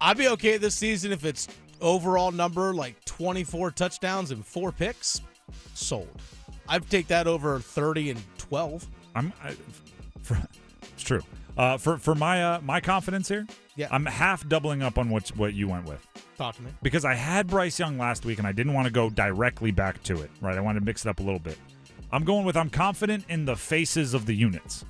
I'd 0.00 0.16
be 0.18 0.28
okay 0.28 0.56
this 0.56 0.74
season 0.74 1.12
if 1.12 1.24
it's 1.24 1.48
overall 1.80 2.30
number 2.30 2.72
like 2.74 3.02
24 3.04 3.70
touchdowns 3.72 4.30
and 4.30 4.44
four 4.44 4.72
picks. 4.72 5.20
Sold. 5.74 6.08
I'd 6.68 6.88
take 6.90 7.08
that 7.08 7.26
over 7.26 7.60
30 7.60 8.10
and 8.10 8.22
12. 8.38 8.86
I'm. 9.14 9.32
I, 9.42 9.54
for, 10.22 10.38
it's 10.82 11.02
true. 11.02 11.22
Uh, 11.56 11.76
for 11.76 11.96
for 11.98 12.14
my 12.14 12.44
uh, 12.44 12.60
my 12.60 12.80
confidence 12.80 13.28
here, 13.28 13.44
Yeah. 13.74 13.88
I'm 13.90 14.04
half 14.06 14.46
doubling 14.48 14.82
up 14.82 14.98
on 14.98 15.08
what 15.10 15.28
what 15.36 15.54
you 15.54 15.66
went 15.66 15.86
with 15.86 16.06
Talk 16.36 16.54
to 16.56 16.62
me. 16.62 16.70
because 16.82 17.04
I 17.04 17.14
had 17.14 17.48
Bryce 17.48 17.78
Young 17.80 17.98
last 17.98 18.24
week 18.24 18.38
and 18.38 18.46
I 18.46 18.52
didn't 18.52 18.74
want 18.74 18.86
to 18.86 18.92
go 18.92 19.10
directly 19.10 19.72
back 19.72 20.00
to 20.04 20.20
it. 20.22 20.30
Right, 20.40 20.56
I 20.56 20.60
wanted 20.60 20.80
to 20.80 20.84
mix 20.84 21.04
it 21.04 21.08
up 21.08 21.18
a 21.18 21.22
little 21.22 21.40
bit. 21.40 21.58
I'm 22.12 22.24
going 22.24 22.44
with 22.44 22.56
I'm 22.56 22.70
confident 22.70 23.24
in 23.28 23.44
the 23.44 23.56
faces 23.56 24.14
of 24.14 24.26
the 24.26 24.34
units, 24.34 24.84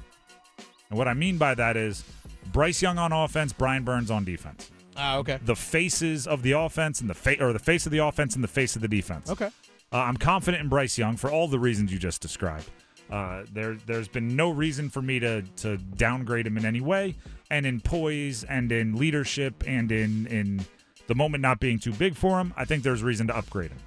and 0.90 0.98
what 0.98 1.08
I 1.08 1.14
mean 1.14 1.38
by 1.38 1.54
that 1.54 1.76
is 1.76 2.04
Bryce 2.52 2.82
Young 2.82 2.98
on 2.98 3.12
offense, 3.12 3.52
Brian 3.54 3.82
Burns 3.84 4.10
on 4.10 4.24
defense. 4.24 4.70
Ah, 4.98 5.16
okay. 5.18 5.38
The 5.44 5.54
faces 5.56 6.26
of 6.26 6.42
the 6.42 6.52
offense 6.52 7.00
and 7.00 7.08
the 7.08 7.14
fa- 7.14 7.40
or 7.42 7.52
the 7.52 7.58
face 7.60 7.86
of 7.86 7.92
the 7.92 7.98
offense 7.98 8.34
and 8.34 8.42
the 8.42 8.48
face 8.48 8.74
of 8.74 8.82
the 8.82 8.88
defense. 8.88 9.30
Okay. 9.30 9.50
Uh, 9.92 9.96
I'm 9.98 10.16
confident 10.16 10.60
in 10.62 10.68
Bryce 10.68 10.98
Young 10.98 11.16
for 11.16 11.30
all 11.30 11.46
the 11.48 11.58
reasons 11.58 11.92
you 11.92 11.98
just 11.98 12.20
described. 12.20 12.68
Uh, 13.10 13.44
there, 13.52 13.76
there's 13.86 14.08
been 14.08 14.36
no 14.36 14.50
reason 14.50 14.90
for 14.90 15.00
me 15.00 15.18
to 15.20 15.42
to 15.56 15.78
downgrade 15.78 16.46
him 16.46 16.58
in 16.58 16.66
any 16.66 16.80
way, 16.80 17.16
and 17.50 17.64
in 17.64 17.80
poise, 17.80 18.44
and 18.44 18.70
in 18.70 18.96
leadership, 18.96 19.64
and 19.66 19.90
in 19.90 20.26
in 20.26 20.60
the 21.06 21.14
moment 21.14 21.40
not 21.40 21.58
being 21.58 21.78
too 21.78 21.92
big 21.92 22.14
for 22.14 22.38
him. 22.38 22.52
I 22.56 22.66
think 22.66 22.82
there's 22.82 23.02
reason 23.02 23.28
to 23.28 23.36
upgrade 23.36 23.70
him. 23.70 23.78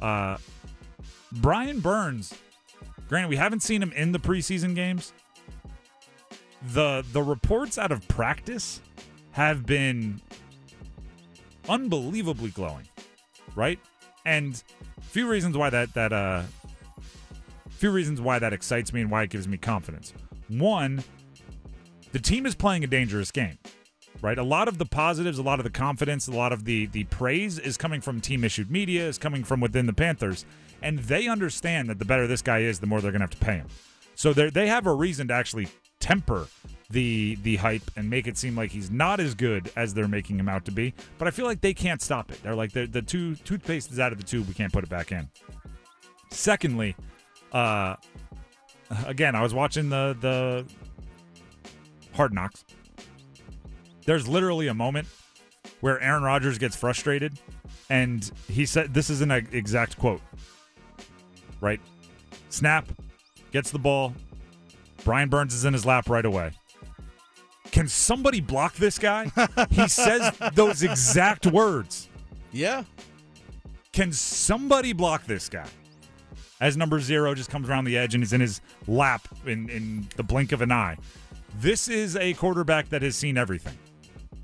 Uh, 0.00 0.38
Brian 1.32 1.80
Burns, 1.80 2.32
granted, 3.08 3.28
we 3.28 3.36
haven't 3.36 3.60
seen 3.60 3.82
him 3.82 3.92
in 3.92 4.12
the 4.12 4.18
preseason 4.18 4.74
games. 4.74 5.12
The 6.72 7.04
the 7.12 7.22
reports 7.22 7.76
out 7.76 7.92
of 7.92 8.06
practice 8.08 8.80
have 9.32 9.66
been 9.66 10.22
unbelievably 11.70 12.50
glowing, 12.50 12.86
right? 13.54 13.78
And 14.26 14.62
few 15.00 15.26
reasons 15.26 15.56
why 15.56 15.70
that 15.70 15.94
that 15.94 16.12
uh 16.12 16.42
few 17.70 17.90
reasons 17.90 18.20
why 18.20 18.38
that 18.38 18.52
excites 18.52 18.92
me 18.92 19.00
and 19.00 19.10
why 19.10 19.22
it 19.22 19.30
gives 19.30 19.48
me 19.48 19.56
confidence. 19.56 20.12
One, 20.48 21.02
the 22.12 22.18
team 22.18 22.44
is 22.44 22.54
playing 22.54 22.84
a 22.84 22.86
dangerous 22.86 23.30
game. 23.30 23.56
Right? 24.22 24.36
A 24.36 24.42
lot 24.42 24.68
of 24.68 24.76
the 24.76 24.84
positives, 24.84 25.38
a 25.38 25.42
lot 25.42 25.60
of 25.60 25.64
the 25.64 25.70
confidence, 25.70 26.28
a 26.28 26.32
lot 26.32 26.52
of 26.52 26.64
the 26.66 26.86
the 26.86 27.04
praise 27.04 27.58
is 27.58 27.78
coming 27.78 28.02
from 28.02 28.20
team 28.20 28.44
issued 28.44 28.70
media, 28.70 29.08
is 29.08 29.16
coming 29.16 29.44
from 29.44 29.60
within 29.60 29.86
the 29.86 29.94
Panthers, 29.94 30.44
and 30.82 30.98
they 30.98 31.26
understand 31.26 31.88
that 31.88 31.98
the 31.98 32.04
better 32.04 32.26
this 32.26 32.42
guy 32.42 32.58
is, 32.58 32.80
the 32.80 32.86
more 32.86 33.00
they're 33.00 33.12
going 33.12 33.20
to 33.20 33.24
have 33.24 33.30
to 33.30 33.38
pay 33.38 33.54
him. 33.54 33.68
So 34.16 34.34
they 34.34 34.50
they 34.50 34.66
have 34.66 34.86
a 34.86 34.92
reason 34.92 35.28
to 35.28 35.34
actually 35.34 35.68
temper 36.00 36.48
the 36.90 37.38
the 37.42 37.56
hype 37.56 37.88
and 37.96 38.10
make 38.10 38.26
it 38.26 38.36
seem 38.36 38.56
like 38.56 38.70
he's 38.70 38.90
not 38.90 39.20
as 39.20 39.34
good 39.34 39.70
as 39.76 39.94
they're 39.94 40.08
making 40.08 40.38
him 40.38 40.48
out 40.48 40.64
to 40.64 40.72
be. 40.72 40.92
But 41.18 41.28
I 41.28 41.30
feel 41.30 41.46
like 41.46 41.60
they 41.60 41.74
can't 41.74 42.02
stop 42.02 42.30
it. 42.30 42.42
They're 42.42 42.54
like 42.54 42.72
the 42.72 42.86
the 42.86 43.02
two 43.02 43.36
toothpaste 43.36 43.92
is 43.92 44.00
out 44.00 44.12
of 44.12 44.18
the 44.18 44.24
tube. 44.24 44.48
We 44.48 44.54
can't 44.54 44.72
put 44.72 44.84
it 44.84 44.90
back 44.90 45.12
in. 45.12 45.28
Secondly, 46.30 46.96
uh, 47.52 47.96
again, 49.06 49.34
I 49.34 49.42
was 49.42 49.54
watching 49.54 49.88
the 49.88 50.16
the 50.20 50.66
Hard 52.14 52.32
Knocks. 52.34 52.64
There's 54.04 54.26
literally 54.26 54.66
a 54.66 54.74
moment 54.74 55.06
where 55.80 56.00
Aaron 56.00 56.22
Rodgers 56.22 56.58
gets 56.58 56.74
frustrated, 56.74 57.38
and 57.88 58.28
he 58.48 58.66
said, 58.66 58.92
"This 58.94 59.10
is 59.10 59.20
an 59.20 59.30
exact 59.30 59.96
quote." 59.96 60.22
Right, 61.60 61.80
snap, 62.48 62.88
gets 63.52 63.70
the 63.70 63.78
ball. 63.78 64.14
Brian 65.04 65.28
Burns 65.28 65.54
is 65.54 65.64
in 65.64 65.72
his 65.72 65.86
lap 65.86 66.08
right 66.08 66.24
away. 66.24 66.52
Can 67.80 67.88
somebody 67.88 68.42
block 68.42 68.74
this 68.74 68.98
guy? 68.98 69.32
he 69.70 69.88
says 69.88 70.36
those 70.52 70.82
exact 70.82 71.46
words. 71.46 72.10
Yeah. 72.52 72.84
Can 73.94 74.12
somebody 74.12 74.92
block 74.92 75.24
this 75.24 75.48
guy? 75.48 75.66
As 76.60 76.76
number 76.76 77.00
zero 77.00 77.34
just 77.34 77.48
comes 77.48 77.70
around 77.70 77.86
the 77.86 77.96
edge 77.96 78.14
and 78.14 78.22
is 78.22 78.34
in 78.34 78.42
his 78.42 78.60
lap 78.86 79.26
in, 79.46 79.70
in 79.70 80.06
the 80.16 80.22
blink 80.22 80.52
of 80.52 80.60
an 80.60 80.70
eye. 80.70 80.98
This 81.58 81.88
is 81.88 82.16
a 82.16 82.34
quarterback 82.34 82.90
that 82.90 83.00
has 83.00 83.16
seen 83.16 83.38
everything, 83.38 83.78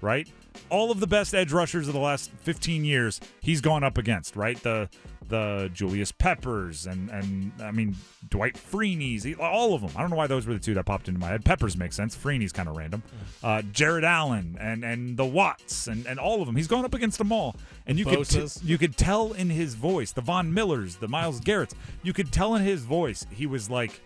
right? 0.01 0.27
All 0.71 0.91
of 0.91 1.01
the 1.01 1.07
best 1.07 1.35
edge 1.35 1.53
rushers 1.53 1.89
of 1.89 1.93
the 1.93 2.01
last 2.01 2.31
15 2.41 2.87
years, 2.87 3.21
he's 3.43 3.61
gone 3.61 3.85
up 3.85 3.99
against, 3.99 4.35
right? 4.35 4.59
The 4.63 4.89
the 5.29 5.71
Julius 5.73 6.13
Peppers 6.13 6.87
and 6.87 7.11
and 7.11 7.53
I 7.61 7.71
mean 7.71 7.97
Dwight 8.29 8.55
Freeney's, 8.57 9.27
all 9.39 9.75
of 9.75 9.81
them. 9.81 9.91
I 9.97 10.01
don't 10.01 10.11
know 10.11 10.17
why 10.17 10.27
those 10.27 10.47
were 10.47 10.55
the 10.55 10.61
two 10.61 10.75
that 10.75 10.87
popped 10.87 11.09
into 11.09 11.21
my 11.21 11.29
head. 11.29 11.45
Peppers 11.45 11.77
makes 11.77 11.97
sense. 11.97 12.17
Freeney's 12.17 12.53
kind 12.53 12.69
of 12.69 12.77
random. 12.77 13.03
Uh, 13.43 13.63
Jared 13.63 14.05
Allen 14.05 14.57
and 14.61 14.85
and 14.85 15.17
the 15.17 15.25
Watts 15.25 15.87
and 15.87 16.07
and 16.07 16.19
all 16.19 16.41
of 16.41 16.47
them. 16.47 16.57
He's 16.57 16.69
gone 16.69 16.85
up 16.85 16.95
against 16.95 17.19
them 17.19 17.33
all, 17.33 17.57
and 17.87 17.99
you 17.99 18.05
could 18.05 18.25
t- 18.27 18.47
you 18.63 18.79
could 18.79 18.97
tell 18.97 19.33
in 19.33 19.51
his 19.51 19.75
voice, 19.75 20.13
the 20.13 20.21
Von 20.21 20.53
Millers, 20.53 20.97
the 20.97 21.09
Myles 21.09 21.41
Garrett's, 21.41 21.75
you 22.03 22.13
could 22.13 22.33
tell 22.33 22.55
in 22.55 22.63
his 22.63 22.85
voice 22.85 23.27
he 23.31 23.47
was 23.47 23.69
like, 23.71 24.01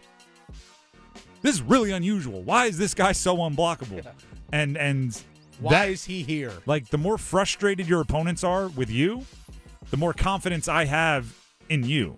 "This 1.43 1.57
is 1.57 1.63
really 1.63 1.93
unusual. 1.93 2.43
Why 2.43 2.67
is 2.67 2.79
this 2.79 2.95
guy 2.95 3.13
so 3.13 3.37
unblockable?" 3.37 4.05
Yeah. 4.05 4.13
And 4.53 4.77
and 4.77 5.23
why 5.61 5.73
that, 5.73 5.89
is 5.91 6.05
he 6.05 6.23
here? 6.23 6.53
Like 6.67 6.89
the 6.89 6.99
more 6.99 7.19
frustrated 7.19 7.87
your 7.87 8.01
opponents 8.01 8.43
are 8.43 8.69
with 8.69 8.91
you, 8.91 9.25
the 9.91 9.97
more 9.97 10.13
confidence 10.13 10.69
I 10.69 10.85
have 10.85 11.35
in 11.69 11.85
you. 11.85 12.17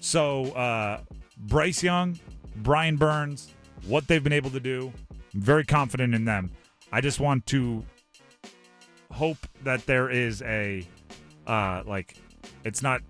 So, 0.00 0.46
uh, 0.52 1.00
Bryce 1.36 1.82
Young, 1.82 2.18
Brian 2.56 2.96
Burns, 2.96 3.52
what 3.86 4.06
they've 4.06 4.22
been 4.22 4.32
able 4.32 4.50
to 4.50 4.60
do, 4.60 4.92
I'm 5.34 5.40
very 5.40 5.64
confident 5.64 6.14
in 6.14 6.24
them. 6.24 6.50
I 6.92 7.00
just 7.00 7.20
want 7.20 7.46
to 7.46 7.84
hope 9.12 9.38
that 9.64 9.86
there 9.86 10.10
is 10.10 10.42
a, 10.42 10.86
uh, 11.46 11.82
like, 11.86 12.16
it's 12.64 12.82
not 12.82 13.02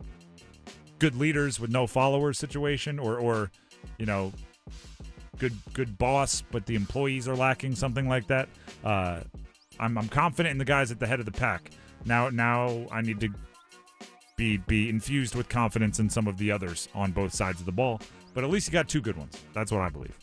good 0.98 1.14
leaders 1.14 1.60
with 1.60 1.70
no 1.70 1.86
followers 1.86 2.38
situation 2.38 2.98
or, 2.98 3.18
or, 3.18 3.50
you 3.98 4.06
know, 4.06 4.32
good 5.38 5.56
good 5.72 5.96
boss, 5.98 6.42
but 6.50 6.66
the 6.66 6.74
employees 6.74 7.28
are 7.28 7.36
lacking 7.36 7.74
something 7.74 8.08
like 8.08 8.26
that. 8.26 8.48
Uh, 8.84 9.20
I'm 9.78 9.96
I'm 9.96 10.08
confident 10.08 10.52
in 10.52 10.58
the 10.58 10.64
guys 10.64 10.90
at 10.90 10.98
the 10.98 11.06
head 11.06 11.20
of 11.20 11.26
the 11.26 11.32
pack. 11.32 11.70
Now 12.04 12.28
now 12.28 12.86
I 12.90 13.02
need 13.02 13.20
to 13.20 13.28
be 14.38 14.56
be 14.56 14.88
infused 14.88 15.34
with 15.34 15.50
confidence 15.50 15.98
in 15.98 16.08
some 16.08 16.26
of 16.26 16.38
the 16.38 16.50
others 16.50 16.88
on 16.94 17.12
both 17.12 17.34
sides 17.34 17.60
of 17.60 17.66
the 17.66 17.72
ball. 17.72 18.00
But 18.32 18.44
at 18.44 18.50
least 18.50 18.68
you 18.68 18.72
got 18.72 18.88
two 18.88 19.02
good 19.02 19.18
ones. 19.18 19.36
That's 19.52 19.70
what 19.70 19.82
I 19.82 19.90
believe. 19.90 20.16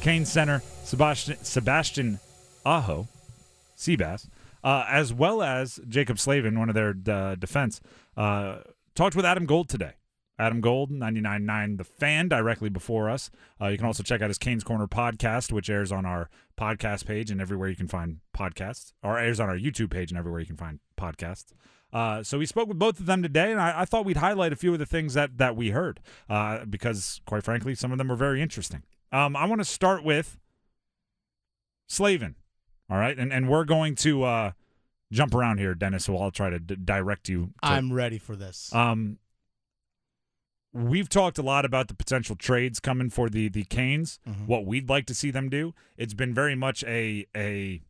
Canes 0.00 0.32
center 0.32 0.62
Sebastian 0.84 1.36
Sebastian 1.44 2.20
Aho, 2.64 3.08
Seabass, 3.76 4.28
uh, 4.64 4.86
as 4.88 5.12
well 5.12 5.42
as 5.42 5.78
Jaccob 5.88 6.18
Slavin, 6.18 6.58
one 6.58 6.68
of 6.70 6.74
their 6.74 6.94
uh, 7.08 7.34
defense, 7.34 7.80
uh, 8.16 8.58
talked 8.94 9.16
with 9.16 9.26
Adam 9.26 9.44
Gold 9.44 9.68
today. 9.68 9.92
Adam 10.38 10.60
Gold, 10.60 10.90
99.9 10.90 11.78
The 11.78 11.84
Fan, 11.84 12.28
directly 12.28 12.68
before 12.68 13.08
us. 13.08 13.30
Uh, 13.58 13.68
you 13.68 13.78
can 13.78 13.86
also 13.86 14.02
check 14.02 14.20
out 14.20 14.28
his 14.28 14.36
Canes 14.36 14.62
Corner 14.62 14.86
podcast, 14.86 15.50
which 15.50 15.70
airs 15.70 15.90
on 15.90 16.04
our 16.04 16.28
podcast 16.58 17.06
page 17.06 17.30
and 17.30 17.40
everywhere 17.40 17.70
you 17.70 17.76
can 17.76 17.88
find 17.88 18.18
podcasts, 18.36 18.92
or 19.02 19.18
airs 19.18 19.40
on 19.40 19.48
our 19.48 19.56
YouTube 19.56 19.90
page 19.90 20.10
and 20.10 20.18
everywhere 20.18 20.40
you 20.40 20.46
can 20.46 20.58
find 20.58 20.78
podcasts. 20.96 21.52
Uh, 21.92 22.22
so 22.22 22.38
we 22.38 22.46
spoke 22.46 22.68
with 22.68 22.78
both 22.78 22.98
of 22.98 23.06
them 23.06 23.22
today, 23.22 23.50
and 23.52 23.60
I, 23.60 23.80
I, 23.80 23.84
thought 23.84 24.04
we'd 24.04 24.16
highlight 24.16 24.52
a 24.52 24.56
few 24.56 24.72
of 24.72 24.78
the 24.78 24.86
things 24.86 25.14
that 25.14 25.38
that 25.38 25.56
we 25.56 25.70
heard 25.70 26.00
uh, 26.28 26.64
because, 26.64 27.20
quite 27.26 27.44
frankly, 27.44 27.74
some 27.74 27.92
of 27.92 27.98
them 27.98 28.10
are 28.10 28.16
very 28.16 28.42
interesting. 28.42 28.82
Um, 29.12 29.36
I 29.36 29.46
want 29.46 29.60
to 29.60 29.64
start 29.64 30.04
with 30.04 30.36
Slavin, 31.86 32.34
all 32.90 32.98
right, 32.98 33.16
and 33.16 33.32
and 33.32 33.48
we're 33.48 33.64
going 33.64 33.94
to 33.96 34.24
uh, 34.24 34.50
jump 35.12 35.34
around 35.34 35.58
here, 35.58 35.74
Dennis. 35.74 36.04
So 36.04 36.18
I'll 36.18 36.32
try 36.32 36.50
to 36.50 36.58
d- 36.58 36.76
direct 36.84 37.28
you. 37.28 37.46
To, 37.46 37.52
I'm 37.62 37.92
ready 37.92 38.18
for 38.18 38.34
this. 38.34 38.74
Um, 38.74 39.18
we've 40.72 41.08
talked 41.08 41.38
a 41.38 41.42
lot 41.42 41.64
about 41.64 41.88
the 41.88 41.94
potential 41.94 42.36
trades 42.36 42.80
coming 42.80 43.10
for 43.10 43.30
the 43.30 43.48
the 43.48 43.64
Canes. 43.64 44.18
Mm-hmm. 44.28 44.46
What 44.46 44.66
we'd 44.66 44.88
like 44.88 45.06
to 45.06 45.14
see 45.14 45.30
them 45.30 45.48
do. 45.48 45.72
It's 45.96 46.14
been 46.14 46.34
very 46.34 46.56
much 46.56 46.84
a 46.84 47.26
a 47.34 47.80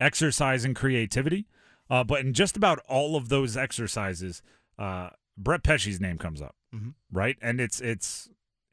exercise 0.00 0.64
in 0.64 0.74
creativity. 0.74 1.46
Uh, 1.90 2.04
but 2.04 2.20
in 2.20 2.32
just 2.32 2.56
about 2.56 2.78
all 2.88 3.16
of 3.16 3.28
those 3.28 3.56
exercises, 3.56 4.42
uh, 4.78 5.10
Brett 5.36 5.62
Pesce's 5.62 6.00
name 6.00 6.18
comes 6.18 6.40
up, 6.40 6.54
mm-hmm. 6.74 6.90
right? 7.10 7.36
And 7.42 7.60
it's 7.60 7.80
it's 7.80 8.30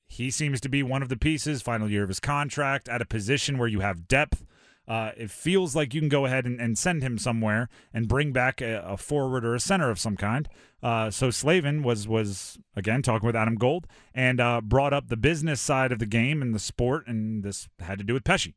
he 0.07 0.29
seems 0.31 0.61
to 0.61 0.69
be 0.69 0.83
one 0.83 1.01
of 1.01 1.09
the 1.09 1.17
pieces. 1.17 1.61
Final 1.61 1.89
year 1.89 2.03
of 2.03 2.09
his 2.09 2.19
contract 2.19 2.87
at 2.87 3.01
a 3.01 3.05
position 3.05 3.57
where 3.57 3.67
you 3.67 3.79
have 3.79 4.07
depth 4.07 4.45
uh, 4.87 5.11
it 5.17 5.29
feels 5.29 5.75
like 5.75 5.93
you 5.93 5.99
can 5.99 6.09
go 6.09 6.25
ahead 6.25 6.45
and, 6.45 6.61
and 6.61 6.77
send 6.77 7.03
him 7.03 7.17
somewhere 7.17 7.67
and 7.93 8.07
bring 8.07 8.31
back 8.31 8.61
a, 8.61 8.81
a 8.87 8.95
forward 8.95 9.43
or 9.43 9.53
a 9.53 9.59
center 9.59 9.89
of 9.89 9.99
some 9.99 10.15
kind. 10.15 10.47
Uh, 10.81 11.11
so 11.11 11.29
Slavin 11.29 11.83
was 11.83 12.07
was 12.07 12.57
again 12.75 13.01
talking 13.01 13.25
with 13.25 13.35
Adam 13.35 13.55
Gold 13.55 13.85
and 14.13 14.39
uh, 14.39 14.61
brought 14.61 14.93
up 14.93 15.09
the 15.09 15.17
business 15.17 15.59
side 15.59 15.91
of 15.91 15.99
the 15.99 16.05
game 16.05 16.41
and 16.41 16.55
the 16.55 16.59
sport, 16.59 17.05
and 17.07 17.43
this 17.43 17.67
had 17.79 17.97
to 17.97 18.03
do 18.03 18.13
with 18.13 18.23
Pesce. 18.23 18.53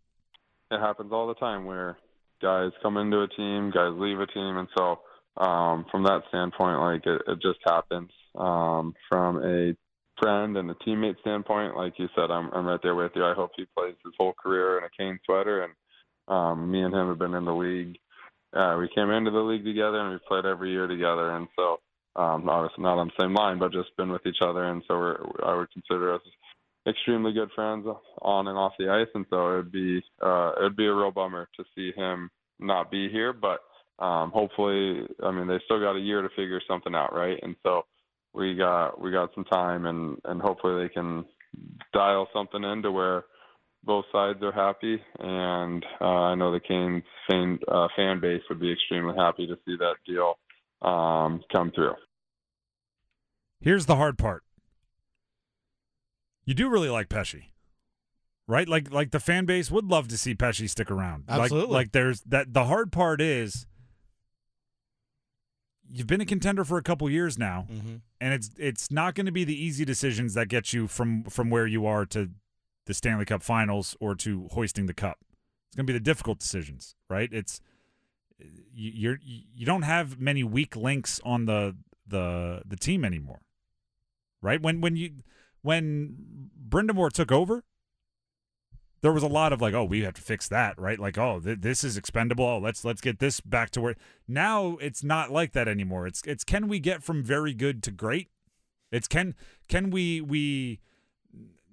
It 0.70 0.78
happens 0.78 1.12
all 1.12 1.26
the 1.26 1.34
time 1.34 1.64
where 1.64 1.98
guys 2.40 2.70
come 2.82 2.96
into 2.96 3.22
a 3.22 3.28
team, 3.28 3.70
guys 3.70 3.92
leave 3.94 4.20
a 4.20 4.26
team, 4.26 4.56
and 4.56 4.68
so 4.76 5.00
um, 5.36 5.86
from 5.90 6.02
that 6.04 6.22
standpoint, 6.28 6.80
like 6.80 7.06
it, 7.06 7.22
it 7.26 7.40
just 7.40 7.60
happens. 7.64 8.10
Um, 8.34 8.94
from 9.08 9.38
a 9.38 9.74
friend 10.20 10.56
and 10.56 10.70
a 10.70 10.74
teammate 10.74 11.20
standpoint, 11.20 11.76
like 11.76 11.94
you 11.98 12.08
said, 12.14 12.30
I'm 12.30 12.50
I'm 12.52 12.66
right 12.66 12.80
there 12.82 12.94
with 12.94 13.12
you. 13.14 13.24
I 13.24 13.34
hope 13.34 13.52
he 13.56 13.66
plays 13.76 13.94
his 14.04 14.14
whole 14.18 14.34
career 14.34 14.78
in 14.78 14.84
a 14.84 14.90
cane 14.96 15.18
sweater 15.24 15.62
and 15.62 15.72
um, 16.30 16.70
me 16.70 16.80
and 16.80 16.94
him 16.94 17.08
have 17.08 17.18
been 17.18 17.34
in 17.34 17.44
the 17.44 17.52
league. 17.52 17.98
Uh, 18.54 18.76
we 18.78 18.88
came 18.94 19.10
into 19.10 19.30
the 19.30 19.38
league 19.38 19.64
together 19.64 19.98
and 20.00 20.12
we 20.12 20.18
played 20.26 20.46
every 20.46 20.70
year 20.70 20.86
together. 20.86 21.36
And 21.36 21.48
so, 21.56 21.80
um, 22.16 22.48
obviously 22.48 22.82
not 22.82 22.98
on 22.98 23.08
the 23.08 23.22
same 23.22 23.34
line, 23.34 23.58
but 23.58 23.72
just 23.72 23.96
been 23.96 24.10
with 24.10 24.26
each 24.26 24.42
other. 24.42 24.64
And 24.64 24.82
so 24.86 24.94
we're, 24.94 25.18
I 25.44 25.56
would 25.56 25.70
consider 25.72 26.14
us 26.14 26.22
extremely 26.90 27.32
good 27.32 27.50
friends 27.54 27.86
on 28.22 28.48
and 28.48 28.58
off 28.58 28.72
the 28.78 28.90
ice. 28.90 29.08
And 29.14 29.24
so 29.30 29.52
it'd 29.52 29.72
be, 29.72 30.02
uh, 30.22 30.52
it'd 30.58 30.76
be 30.76 30.86
a 30.86 30.94
real 30.94 31.10
bummer 31.10 31.48
to 31.56 31.64
see 31.74 31.92
him 31.96 32.30
not 32.58 32.90
be 32.90 33.08
here. 33.08 33.32
But 33.32 33.60
um, 34.04 34.30
hopefully, 34.30 35.06
I 35.22 35.30
mean, 35.30 35.46
they 35.46 35.60
still 35.64 35.80
got 35.80 35.96
a 35.96 36.00
year 36.00 36.22
to 36.22 36.28
figure 36.30 36.60
something 36.68 36.94
out, 36.94 37.14
right? 37.14 37.38
And 37.42 37.56
so 37.62 37.82
we 38.32 38.54
got 38.54 39.00
we 39.00 39.10
got 39.10 39.34
some 39.34 39.44
time, 39.44 39.86
and 39.86 40.18
and 40.24 40.40
hopefully 40.40 40.82
they 40.82 40.88
can 40.92 41.24
dial 41.92 42.28
something 42.32 42.62
into 42.62 42.90
where 42.92 43.24
both 43.82 44.04
sides 44.12 44.42
are 44.42 44.52
happy, 44.52 45.00
and 45.18 45.84
uh, 46.00 46.04
I 46.04 46.34
know 46.34 46.52
the 46.52 46.60
Canes 46.60 47.02
fan, 47.28 47.58
uh, 47.66 47.88
fan 47.96 48.20
base 48.20 48.42
would 48.48 48.60
be 48.60 48.72
extremely 48.72 49.14
happy 49.16 49.46
to 49.46 49.56
see 49.64 49.76
that 49.78 49.96
deal 50.06 50.38
um, 50.82 51.42
come 51.52 51.72
through. 51.74 51.94
Here's 53.60 53.86
the 53.86 53.96
hard 53.96 54.18
part: 54.18 54.44
you 56.50 56.54
do 56.54 56.68
really 56.68 56.88
like 56.88 57.08
Pesce, 57.08 57.36
right? 58.48 58.68
Like, 58.68 58.92
like 58.92 59.10
the 59.12 59.20
fan 59.20 59.44
base 59.46 59.70
would 59.70 59.84
love 59.86 60.08
to 60.08 60.18
see 60.18 60.34
Pesce 60.34 60.68
stick 60.70 60.90
around. 60.90 61.24
Absolutely. 61.28 61.68
Like, 61.72 61.86
like 61.86 61.92
there's 61.92 62.20
that. 62.22 62.52
The 62.52 62.64
hard 62.64 62.90
part 62.92 63.20
is 63.20 63.66
you've 65.88 66.06
been 66.06 66.20
a 66.20 66.26
contender 66.26 66.64
for 66.64 66.78
a 66.78 66.82
couple 66.82 67.08
years 67.10 67.38
now, 67.38 67.66
Mm-hmm. 67.70 67.96
and 68.20 68.34
it's 68.34 68.50
it's 68.58 68.90
not 68.90 69.14
going 69.14 69.26
to 69.26 69.32
be 69.32 69.44
the 69.44 69.54
easy 69.60 69.84
decisions 69.84 70.34
that 70.34 70.48
get 70.48 70.72
you 70.72 70.86
from 70.86 71.24
from 71.24 71.50
where 71.50 71.66
you 71.66 71.86
are 71.86 72.06
to 72.06 72.30
the 72.86 72.94
Stanley 72.94 73.24
Cup 73.24 73.42
Finals 73.42 73.96
or 74.00 74.14
to 74.16 74.48
hoisting 74.52 74.86
the 74.86 74.94
cup. 74.94 75.18
It's 75.68 75.76
going 75.76 75.86
to 75.86 75.92
be 75.92 75.96
the 75.98 76.02
difficult 76.04 76.38
decisions, 76.40 76.96
right? 77.08 77.28
It's 77.32 77.60
you- 78.72 78.92
you're 78.94 79.18
you 79.22 79.66
don't 79.66 79.82
have 79.82 80.18
many 80.18 80.42
weak 80.42 80.74
links 80.76 81.20
on 81.24 81.44
the 81.46 81.76
the 82.06 82.62
the 82.66 82.76
team 82.76 83.04
anymore, 83.04 83.40
right? 84.42 84.60
When 84.60 84.80
when 84.80 84.96
you 84.96 85.10
when 85.62 86.50
Brind'Amour 86.68 87.10
took 87.10 87.32
over, 87.32 87.64
there 89.02 89.12
was 89.12 89.22
a 89.22 89.28
lot 89.28 89.52
of 89.52 89.60
like, 89.60 89.74
oh, 89.74 89.84
we 89.84 90.02
have 90.02 90.14
to 90.14 90.22
fix 90.22 90.48
that, 90.48 90.78
right? 90.78 90.98
Like, 90.98 91.16
oh, 91.16 91.40
th- 91.40 91.60
this 91.60 91.84
is 91.84 91.96
expendable. 91.96 92.44
Oh, 92.44 92.58
let's 92.58 92.84
let's 92.84 93.00
get 93.00 93.18
this 93.18 93.40
back 93.40 93.70
to 93.70 93.80
where. 93.80 93.96
Now 94.28 94.76
it's 94.80 95.02
not 95.02 95.30
like 95.30 95.52
that 95.52 95.68
anymore. 95.68 96.06
It's 96.06 96.22
it's 96.26 96.44
can 96.44 96.68
we 96.68 96.80
get 96.80 97.02
from 97.02 97.22
very 97.22 97.54
good 97.54 97.82
to 97.84 97.90
great? 97.90 98.28
It's 98.92 99.08
can 99.08 99.34
can 99.68 99.90
we 99.90 100.20
we 100.20 100.80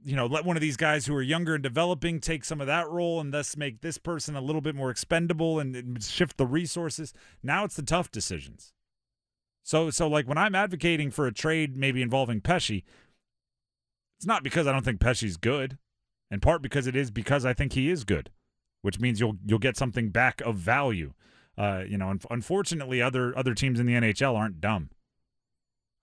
you 0.06 0.16
know 0.16 0.26
let 0.26 0.46
one 0.46 0.56
of 0.56 0.62
these 0.62 0.78
guys 0.78 1.06
who 1.06 1.16
are 1.16 1.22
younger 1.22 1.56
and 1.56 1.64
developing 1.64 2.20
take 2.20 2.46
some 2.46 2.62
of 2.62 2.68
that 2.68 2.90
role 2.90 3.20
and 3.20 3.34
thus 3.34 3.58
make 3.58 3.82
this 3.82 3.98
person 3.98 4.36
a 4.36 4.42
little 4.42 4.62
bit 4.62 4.76
more 4.76 4.90
expendable 4.90 5.60
and, 5.60 5.76
and 5.76 6.02
shift 6.04 6.38
the 6.38 6.48
resources. 6.48 7.14
Now 7.44 7.66
it's 7.66 7.76
the 7.76 7.82
tough 7.82 8.10
decisions. 8.10 8.74
So 9.64 9.90
so 9.90 10.08
like 10.08 10.30
when 10.30 10.38
I'm 10.38 10.56
advocating 10.56 11.12
for 11.12 11.28
a 11.28 11.34
trade 11.34 11.76
maybe 11.76 12.02
involving 12.02 12.40
Pesce, 12.40 12.84
it's 14.18 14.26
not 14.26 14.44
because 14.44 14.68
I 14.68 14.72
don't 14.72 14.84
think 14.84 15.00
Pesce's 15.00 15.38
good 15.38 15.78
in 16.30 16.40
part 16.40 16.62
because 16.62 16.88
it 16.88 16.96
is 16.96 17.12
because 17.12 17.46
I 17.46 17.54
think 17.54 17.74
he 17.74 17.90
is 17.90 18.04
good, 18.04 18.32
which 18.82 19.00
means 19.00 19.20
you'll 19.20 19.38
you'll 19.46 19.60
get 19.60 19.78
something 19.78 20.10
back 20.10 20.42
of 20.42 20.56
value. 20.56 21.14
Uh, 21.58 21.84
you 21.88 21.98
know, 21.98 22.10
un- 22.10 22.22
unfortunately, 22.30 23.02
other 23.02 23.38
other 23.38 23.54
teams 23.54 23.80
in 23.80 23.86
the 23.86 23.94
NHL 23.94 24.36
aren't 24.36 24.62
dumb. 24.62 24.90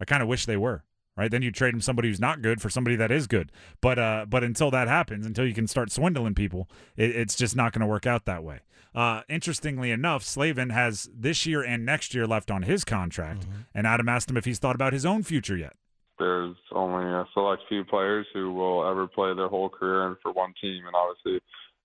I 0.00 0.04
kind 0.04 0.22
of 0.22 0.28
wish 0.28 0.46
they 0.46 0.56
were. 0.56 0.84
Right 1.16 1.30
then, 1.30 1.42
you 1.42 1.52
trade 1.52 1.74
him 1.74 1.80
somebody 1.80 2.08
who's 2.08 2.18
not 2.18 2.42
good 2.42 2.60
for 2.60 2.68
somebody 2.68 2.96
that 2.96 3.12
is 3.12 3.28
good. 3.28 3.52
But 3.80 3.98
uh, 3.98 4.26
but 4.28 4.42
until 4.42 4.70
that 4.72 4.88
happens, 4.88 5.26
until 5.26 5.46
you 5.46 5.54
can 5.54 5.68
start 5.68 5.92
swindling 5.92 6.34
people, 6.34 6.68
it, 6.96 7.14
it's 7.14 7.36
just 7.36 7.54
not 7.54 7.72
going 7.72 7.80
to 7.82 7.86
work 7.86 8.06
out 8.06 8.24
that 8.24 8.42
way. 8.42 8.60
Uh, 8.94 9.22
interestingly 9.28 9.90
enough, 9.90 10.22
Slavin 10.24 10.70
has 10.70 11.08
this 11.12 11.46
year 11.46 11.62
and 11.62 11.84
next 11.84 12.14
year 12.14 12.26
left 12.26 12.50
on 12.50 12.62
his 12.62 12.84
contract, 12.84 13.44
and 13.74 13.86
Adam 13.86 14.08
asked 14.08 14.30
him 14.30 14.36
if 14.36 14.44
he's 14.44 14.58
thought 14.58 14.74
about 14.76 14.92
his 14.92 15.04
own 15.06 15.22
future 15.22 15.56
yet. 15.56 15.74
There's 16.18 16.56
only 16.72 17.04
a 17.04 17.24
select 17.34 17.62
few 17.68 17.84
players 17.84 18.26
who 18.32 18.52
will 18.52 18.88
ever 18.88 19.06
play 19.06 19.34
their 19.34 19.48
whole 19.48 19.68
career 19.68 20.06
and 20.06 20.16
for 20.22 20.32
one 20.32 20.54
team. 20.60 20.86
And 20.86 20.94
obviously, 20.94 21.40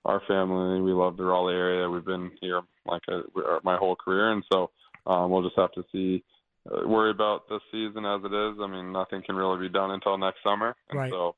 our 0.06 0.22
family, 0.28 0.82
we 0.82 0.92
love 0.92 1.18
the 1.18 1.24
Raleigh 1.24 1.56
area. 1.56 1.90
We've 1.90 2.06
been 2.06 2.32
here 2.42 2.62
like 2.86 3.02
a, 3.10 3.22
my 3.64 3.78
whole 3.78 3.96
career, 3.96 4.32
and 4.32 4.44
so 4.52 4.70
um, 5.06 5.32
we'll 5.32 5.44
just 5.44 5.58
have 5.58 5.72
to 5.74 5.84
see. 5.92 6.24
Uh, 6.70 6.88
worry 6.88 7.10
about 7.10 7.48
this 7.50 7.62
season 7.72 8.06
as 8.06 8.22
it 8.24 8.34
is. 8.34 8.58
I 8.62 8.68
mean, 8.68 8.92
nothing 8.92 9.24
can 9.26 9.36
really 9.36 9.60
be 9.60 9.74
done 9.74 9.92
until 9.92 10.18
next 10.18 10.44
summer, 10.44 10.76
and 10.90 11.00
Right. 11.00 11.12
so 11.12 11.36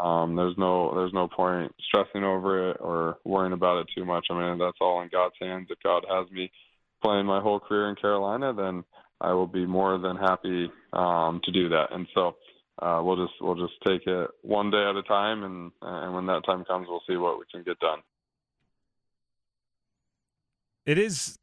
um, 0.00 0.36
there's 0.36 0.56
no 0.56 0.94
there's 0.94 1.12
no 1.12 1.26
point 1.26 1.74
stressing 1.88 2.22
over 2.22 2.70
it 2.70 2.76
or 2.80 3.18
worrying 3.24 3.52
about 3.52 3.78
it 3.80 3.88
too 3.94 4.04
much. 4.04 4.26
I 4.30 4.34
mean, 4.34 4.58
that's 4.58 4.78
all 4.80 5.02
in 5.02 5.08
God's 5.10 5.34
hands. 5.40 5.66
If 5.70 5.78
God 5.82 6.04
has 6.08 6.30
me 6.30 6.50
playing 7.02 7.26
my 7.26 7.40
whole 7.40 7.58
career 7.58 7.88
in 7.90 7.96
Carolina, 7.96 8.52
then 8.52 8.84
I 9.20 9.32
will 9.32 9.48
be 9.48 9.66
more 9.66 9.98
than 9.98 10.16
happy 10.16 10.70
um, 10.92 11.40
to 11.44 11.52
do 11.52 11.68
that. 11.68 11.88
And 11.92 12.06
so 12.14 12.36
uh, 12.80 13.00
we'll 13.02 13.26
just 13.26 13.34
we'll 13.40 13.56
just 13.56 13.74
take 13.86 14.06
it 14.06 14.30
one 14.42 14.70
day 14.70 14.84
at 14.88 14.96
a 14.96 15.02
time, 15.02 15.44
and 15.44 15.70
and 15.82 16.14
when 16.14 16.26
that 16.26 16.44
time 16.44 16.64
comes, 16.64 16.86
we'll 16.88 17.02
see 17.08 17.16
what 17.16 17.38
we 17.38 17.44
can 17.52 17.62
get 17.62 17.78
done. 17.80 18.00
it 20.90 20.98
is 20.98 21.38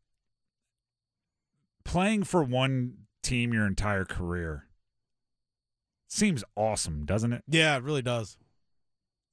playing 1.86 2.24
for 2.24 2.44
one 2.44 2.94
team 3.24 3.54
your 3.54 3.66
entire 3.66 4.06
career 4.06 4.68
seems 6.10 6.44
awesome, 6.56 7.06
doesn't 7.06 7.34
it? 7.34 7.44
Yeah, 7.48 7.78
it 7.78 7.84
really 7.84 8.02
does. 8.02 8.38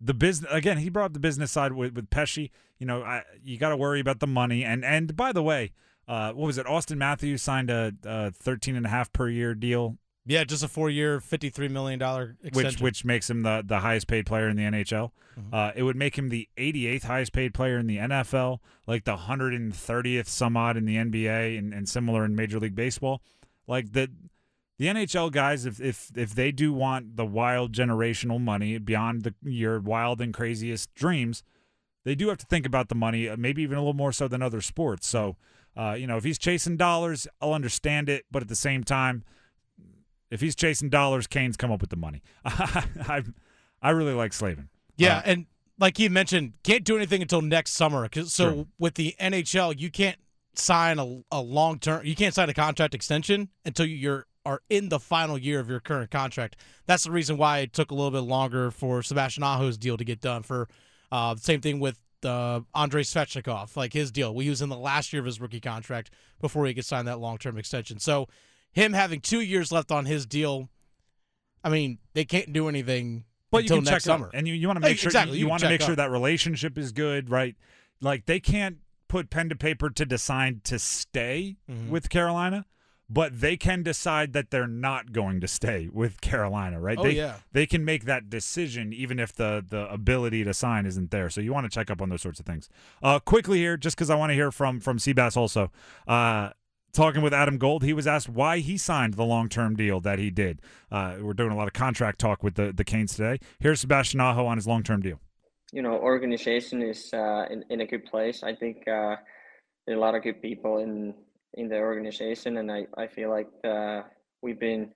The 0.00 0.14
business 0.14 0.50
again, 0.52 0.78
he 0.78 0.88
brought 0.88 1.06
up 1.06 1.12
the 1.14 1.20
business 1.20 1.50
side 1.50 1.72
with 1.72 1.94
with 1.94 2.10
Pesce. 2.10 2.50
You 2.78 2.86
know, 2.86 3.02
I, 3.02 3.22
you 3.42 3.58
got 3.58 3.70
to 3.70 3.76
worry 3.76 4.00
about 4.00 4.20
the 4.20 4.26
money. 4.26 4.64
And 4.64 4.84
and 4.84 5.16
by 5.16 5.32
the 5.32 5.42
way, 5.42 5.72
uh, 6.06 6.32
what 6.32 6.46
was 6.46 6.58
it? 6.58 6.66
Auston 6.66 6.96
Matthews 6.96 7.42
signed 7.42 7.70
a, 7.70 7.92
a 8.04 8.30
thirteen 8.30 8.76
and 8.76 8.86
a 8.86 8.90
half 8.90 9.12
per 9.12 9.28
year 9.28 9.54
deal, 9.54 9.98
Yeah, 10.26 10.44
just 10.44 10.64
a 10.64 10.68
four-year, 10.68 11.20
fifty-three 11.20 11.68
million 11.68 11.98
dollar 11.98 12.36
extension. 12.42 12.72
which 12.76 12.80
which 12.80 13.04
makes 13.04 13.28
him 13.28 13.42
the 13.42 13.62
the 13.64 13.80
highest 13.80 14.06
paid 14.06 14.24
player 14.26 14.48
in 14.48 14.56
the 14.56 14.62
NHL. 14.62 15.12
Mhm. 15.38 15.52
Uh, 15.52 15.72
it 15.74 15.82
would 15.82 15.96
make 15.96 16.16
him 16.16 16.28
the 16.28 16.48
88th 16.56 17.02
highest 17.04 17.32
paid 17.32 17.52
player 17.52 17.76
in 17.78 17.86
the 17.86 17.98
NFL, 17.98 18.60
like 18.86 19.04
the 19.04 19.16
130th 19.16 20.26
some 20.28 20.56
odd 20.56 20.76
in 20.76 20.84
the 20.86 20.96
NBA, 20.96 21.58
and, 21.58 21.74
and 21.74 21.88
similar 21.88 22.24
in 22.24 22.34
Major 22.36 22.58
League 22.58 22.74
Baseball. 22.74 23.20
Like 23.66 23.92
the 23.92 24.10
the 24.78 24.86
NHL 24.86 25.30
guys, 25.30 25.66
if 25.66 25.80
if 25.80 26.10
if 26.16 26.34
they 26.34 26.52
do 26.52 26.72
want 26.72 27.16
the 27.16 27.26
wild 27.26 27.72
generational 27.72 28.40
money 28.40 28.78
beyond 28.78 29.22
the 29.24 29.34
your 29.42 29.78
wild 29.80 30.20
and 30.20 30.32
craziest 30.32 30.94
dreams, 30.94 31.42
they 32.04 32.14
do 32.14 32.28
have 32.28 32.38
to 32.38 32.46
think 32.46 32.64
about 32.64 32.88
the 32.88 32.94
money, 32.94 33.28
uh, 33.28 33.36
maybe 33.36 33.62
even 33.62 33.76
a 33.76 33.80
little 33.80 33.92
more 33.92 34.12
so 34.12 34.26
than 34.26 34.40
other 34.42 34.60
sports. 34.60 35.06
So, 35.06 35.36
uh, 35.76 35.92
you 35.98 36.06
know, 36.06 36.16
if 36.16 36.24
he's 36.24 36.38
chasing 36.38 36.76
dollars, 36.76 37.26
I'll 37.40 37.52
understand 37.54 38.08
it, 38.08 38.24
but 38.30 38.42
at 38.42 38.48
the 38.48 38.56
same 38.56 38.84
time, 38.84 39.22
if 40.34 40.40
he's 40.40 40.54
chasing 40.54 40.90
dollars, 40.90 41.26
Canes 41.26 41.56
come 41.56 41.70
up 41.72 41.80
with 41.80 41.90
the 41.90 41.96
money. 41.96 42.22
I 42.44 43.22
I 43.80 43.90
really 43.90 44.12
like 44.14 44.32
Slavin. 44.32 44.68
Yeah, 44.96 45.18
Uh, 45.18 45.22
and 45.26 45.46
like 45.78 45.98
you 45.98 46.10
mentioned, 46.10 46.52
can't 46.62 46.84
do 46.84 46.96
anything 46.96 47.22
until 47.22 47.40
next 47.42 47.72
summer. 47.72 48.06
'cause- 48.08 48.32
so 48.32 48.52
Sure. 48.54 48.66
with 48.78 48.94
the 48.94 49.14
NHL, 49.18 49.72
you 49.78 49.90
can't 49.90 50.18
sign 50.54 50.98
a, 50.98 51.22
a 51.32 51.40
long 51.40 51.78
term. 51.78 52.04
You 52.06 52.14
can't 52.14 52.32
sign 52.34 52.48
a 52.48 52.54
contract 52.54 52.94
extension 52.94 53.48
until 53.64 53.86
you're 53.86 54.26
are 54.46 54.60
in 54.68 54.90
the 54.90 55.00
final 55.00 55.38
year 55.38 55.58
of 55.58 55.70
your 55.70 55.80
current 55.80 56.10
contract. 56.10 56.54
That's 56.84 57.04
the 57.04 57.10
reason 57.10 57.38
why 57.38 57.60
it 57.60 57.72
took 57.72 57.90
a 57.90 57.94
little 57.94 58.10
bit 58.10 58.28
longer 58.28 58.70
for 58.70 59.02
Sebastian 59.02 59.42
Aho's 59.42 59.78
deal 59.78 59.96
to 59.96 60.04
get 60.04 60.20
done. 60.20 60.42
For 60.42 60.68
uh, 61.10 61.34
same 61.36 61.62
thing 61.62 61.80
with 61.80 61.98
uh, 62.24 62.60
Andrei 62.74 63.02
Svechnikov, 63.04 63.74
like 63.74 63.94
his 63.94 64.10
deal. 64.12 64.38
He 64.38 64.50
was 64.50 64.60
in 64.60 64.68
the 64.68 64.76
last 64.76 65.12
year 65.14 65.20
of 65.20 65.26
his 65.26 65.40
rookie 65.40 65.60
contract 65.60 66.10
before 66.42 66.66
he 66.66 66.74
could 66.74 66.84
sign 66.84 67.06
that 67.06 67.20
long 67.20 67.38
term 67.38 67.56
extension. 67.56 67.98
So 67.98 68.28
him 68.74 68.92
having 68.92 69.20
two 69.20 69.40
years 69.40 69.72
left 69.72 69.90
on 69.90 70.04
his 70.04 70.26
deal, 70.26 70.68
I 71.62 71.70
mean, 71.70 71.98
they 72.12 72.24
can't 72.24 72.52
do 72.52 72.68
anything 72.68 73.24
But 73.50 73.62
until 73.62 73.76
you 73.78 73.82
can 73.82 73.92
next 73.92 74.04
check 74.04 74.10
up, 74.12 74.18
summer. 74.20 74.30
and 74.34 74.46
you, 74.46 74.54
you 74.54 74.66
want 74.66 74.76
to 74.76 74.80
make 74.80 74.98
sure 74.98 75.08
exactly, 75.08 75.38
you, 75.38 75.40
you 75.40 75.46
can 75.46 75.50
want 75.50 75.62
to 75.62 75.68
make 75.68 75.80
sure 75.80 75.92
up. 75.92 75.96
that 75.96 76.10
relationship 76.10 76.76
is 76.76 76.92
good, 76.92 77.30
right? 77.30 77.54
Like 78.00 78.26
they 78.26 78.40
can't 78.40 78.78
put 79.08 79.30
pen 79.30 79.48
to 79.48 79.56
paper 79.56 79.88
to 79.90 80.04
decide 80.04 80.64
to 80.64 80.78
stay 80.78 81.56
Mhm. 81.70 81.88
with 81.88 82.10
Carolina, 82.10 82.66
but 83.08 83.40
they 83.40 83.56
can 83.56 83.82
decide 83.82 84.32
that 84.32 84.50
they're 84.50 84.66
not 84.66 85.12
going 85.12 85.40
to 85.40 85.46
stay 85.46 85.88
with 85.92 86.20
Carolina, 86.20 86.80
right? 86.80 86.98
Oh, 86.98 87.04
they, 87.04 87.12
yeah. 87.12 87.36
they 87.52 87.64
can 87.66 87.84
make 87.84 88.04
that 88.06 88.28
decision 88.28 88.92
even 88.92 89.18
if 89.20 89.32
the 89.32 89.64
the 89.66 89.88
ability 89.92 90.42
to 90.44 90.52
sign 90.52 90.84
isn't 90.86 91.10
there. 91.12 91.30
So 91.30 91.40
you 91.40 91.52
want 91.52 91.64
to 91.64 91.70
check 91.70 91.90
up 91.90 92.02
on 92.02 92.08
those 92.08 92.22
sorts 92.22 92.40
of 92.40 92.46
things. 92.46 92.68
Uh, 93.02 93.20
quickly 93.20 93.58
here, 93.58 93.76
just 93.76 93.94
because 93.96 94.10
I 94.10 94.16
want 94.16 94.30
to 94.30 94.34
hear 94.34 94.50
from 94.50 94.80
from 94.80 94.98
Seabass 94.98 95.36
also. 95.36 95.70
Uh, 96.08 96.50
talking 96.94 97.20
with 97.22 97.34
Adam 97.34 97.58
Gold, 97.58 97.82
he 97.82 97.92
was 97.92 98.06
asked 98.06 98.28
why 98.28 98.60
he 98.60 98.78
signed 98.78 99.14
the 99.14 99.24
long 99.24 99.48
term 99.48 99.76
deal 99.76 100.00
that 100.00 100.18
he 100.18 100.30
did. 100.30 100.62
Uh, 100.90 101.16
we're 101.20 101.34
doing 101.34 101.50
a 101.50 101.56
lot 101.56 101.66
of 101.66 101.74
contract 101.74 102.18
talk 102.18 102.42
with 102.42 102.54
the 102.54 102.72
the 102.72 102.84
Canes 102.84 103.14
today. 103.14 103.38
Here's 103.58 103.80
Sebastian 103.80 104.20
Aho 104.20 104.46
on 104.46 104.56
his 104.56 104.66
long 104.66 104.82
term 104.82 105.02
deal. 105.02 105.20
you 105.72 105.82
know, 105.82 105.94
organization 105.98 106.82
is 106.82 107.12
uh, 107.12 107.46
in, 107.50 107.64
in 107.68 107.80
a 107.80 107.86
good 107.86 108.04
place. 108.06 108.42
I 108.44 108.54
think 108.54 108.86
uh, 108.86 109.16
there 109.86 109.94
are 109.94 109.98
a 109.98 110.00
lot 110.00 110.14
of 110.14 110.22
good 110.22 110.40
people 110.40 110.78
in 110.78 111.14
in 111.54 111.68
the 111.68 111.78
organization, 111.78 112.56
and 112.58 112.70
I, 112.70 112.86
I 112.96 113.06
feel 113.08 113.30
like 113.30 113.48
uh, 113.64 114.02
we've 114.42 114.60
been 114.60 114.92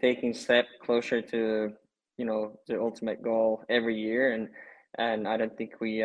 taking 0.00 0.34
step 0.34 0.66
closer 0.84 1.22
to 1.22 1.72
you 2.16 2.24
know 2.24 2.58
the 2.66 2.80
ultimate 2.80 3.22
goal 3.22 3.64
every 3.68 3.96
year, 3.96 4.32
and 4.32 4.48
and 4.98 5.28
I 5.28 5.36
don't 5.36 5.56
think 5.56 5.80
we. 5.80 6.02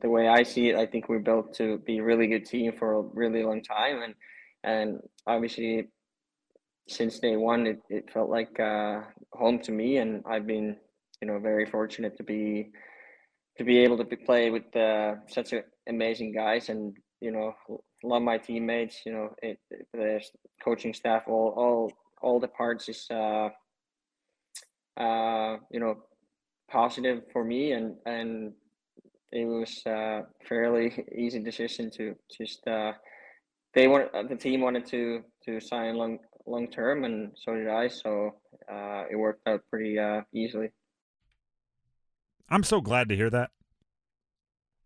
The 0.00 0.08
way 0.08 0.28
I 0.28 0.42
see 0.42 0.70
it, 0.70 0.76
I 0.76 0.86
think 0.86 1.08
we're 1.08 1.18
built 1.18 1.54
to 1.54 1.78
be 1.78 1.98
a 1.98 2.02
really 2.04 2.26
good 2.26 2.46
team 2.46 2.72
for 2.78 2.94
a 2.94 3.02
really 3.02 3.42
long 3.42 3.62
time, 3.62 4.02
and 4.02 4.14
and 4.64 5.00
obviously 5.26 5.88
since 6.88 7.18
day 7.20 7.36
one, 7.36 7.66
it, 7.66 7.80
it 7.88 8.10
felt 8.12 8.30
like 8.30 8.58
uh, 8.58 9.02
home 9.32 9.60
to 9.60 9.72
me, 9.72 9.98
and 9.98 10.22
I've 10.26 10.46
been 10.46 10.76
you 11.20 11.28
know 11.28 11.38
very 11.38 11.66
fortunate 11.66 12.16
to 12.16 12.22
be 12.24 12.70
to 13.58 13.64
be 13.64 13.78
able 13.80 13.98
to 13.98 14.04
be, 14.04 14.16
play 14.16 14.50
with 14.50 14.74
uh, 14.76 15.16
such 15.28 15.52
a, 15.52 15.62
amazing 15.88 16.32
guys 16.32 16.68
and 16.70 16.96
you 17.20 17.30
know 17.30 17.54
love 18.02 18.22
my 18.22 18.38
teammates 18.38 19.02
you 19.04 19.12
know 19.12 19.28
it, 19.42 19.58
it- 19.70 19.86
the 19.92 20.20
coaching 20.64 20.94
staff 20.94 21.24
all 21.26 21.52
all 21.56 21.92
all 22.22 22.40
the 22.40 22.48
parts 22.48 22.88
is 22.88 23.06
uh, 23.10 23.48
uh, 24.96 25.56
you 25.70 25.80
know 25.80 25.96
positive 26.70 27.22
for 27.32 27.44
me. 27.44 27.72
And 27.72 27.96
and 28.06 28.52
it 29.32 29.44
was 29.46 29.82
a 29.86 30.22
fairly 30.48 31.04
easy 31.16 31.38
decision 31.40 31.90
to 31.90 32.14
just 32.36 32.66
uh, 32.66 32.92
they 33.74 33.88
want 33.88 34.12
uh, 34.14 34.22
the 34.22 34.36
team 34.36 34.60
wanted 34.60 34.86
to 34.86 35.22
to 35.44 35.60
sign 35.60 35.96
long 35.96 36.18
long 36.46 36.68
term 36.68 37.04
and 37.04 37.32
so 37.36 37.54
did 37.54 37.68
I 37.68 37.88
so 37.88 38.36
uh, 38.70 39.04
it 39.10 39.16
worked 39.16 39.46
out 39.46 39.62
pretty 39.70 39.98
uh, 39.98 40.22
easily 40.32 40.70
I'm 42.48 42.64
so 42.64 42.80
glad 42.80 43.08
to 43.08 43.16
hear 43.16 43.30
that. 43.30 43.50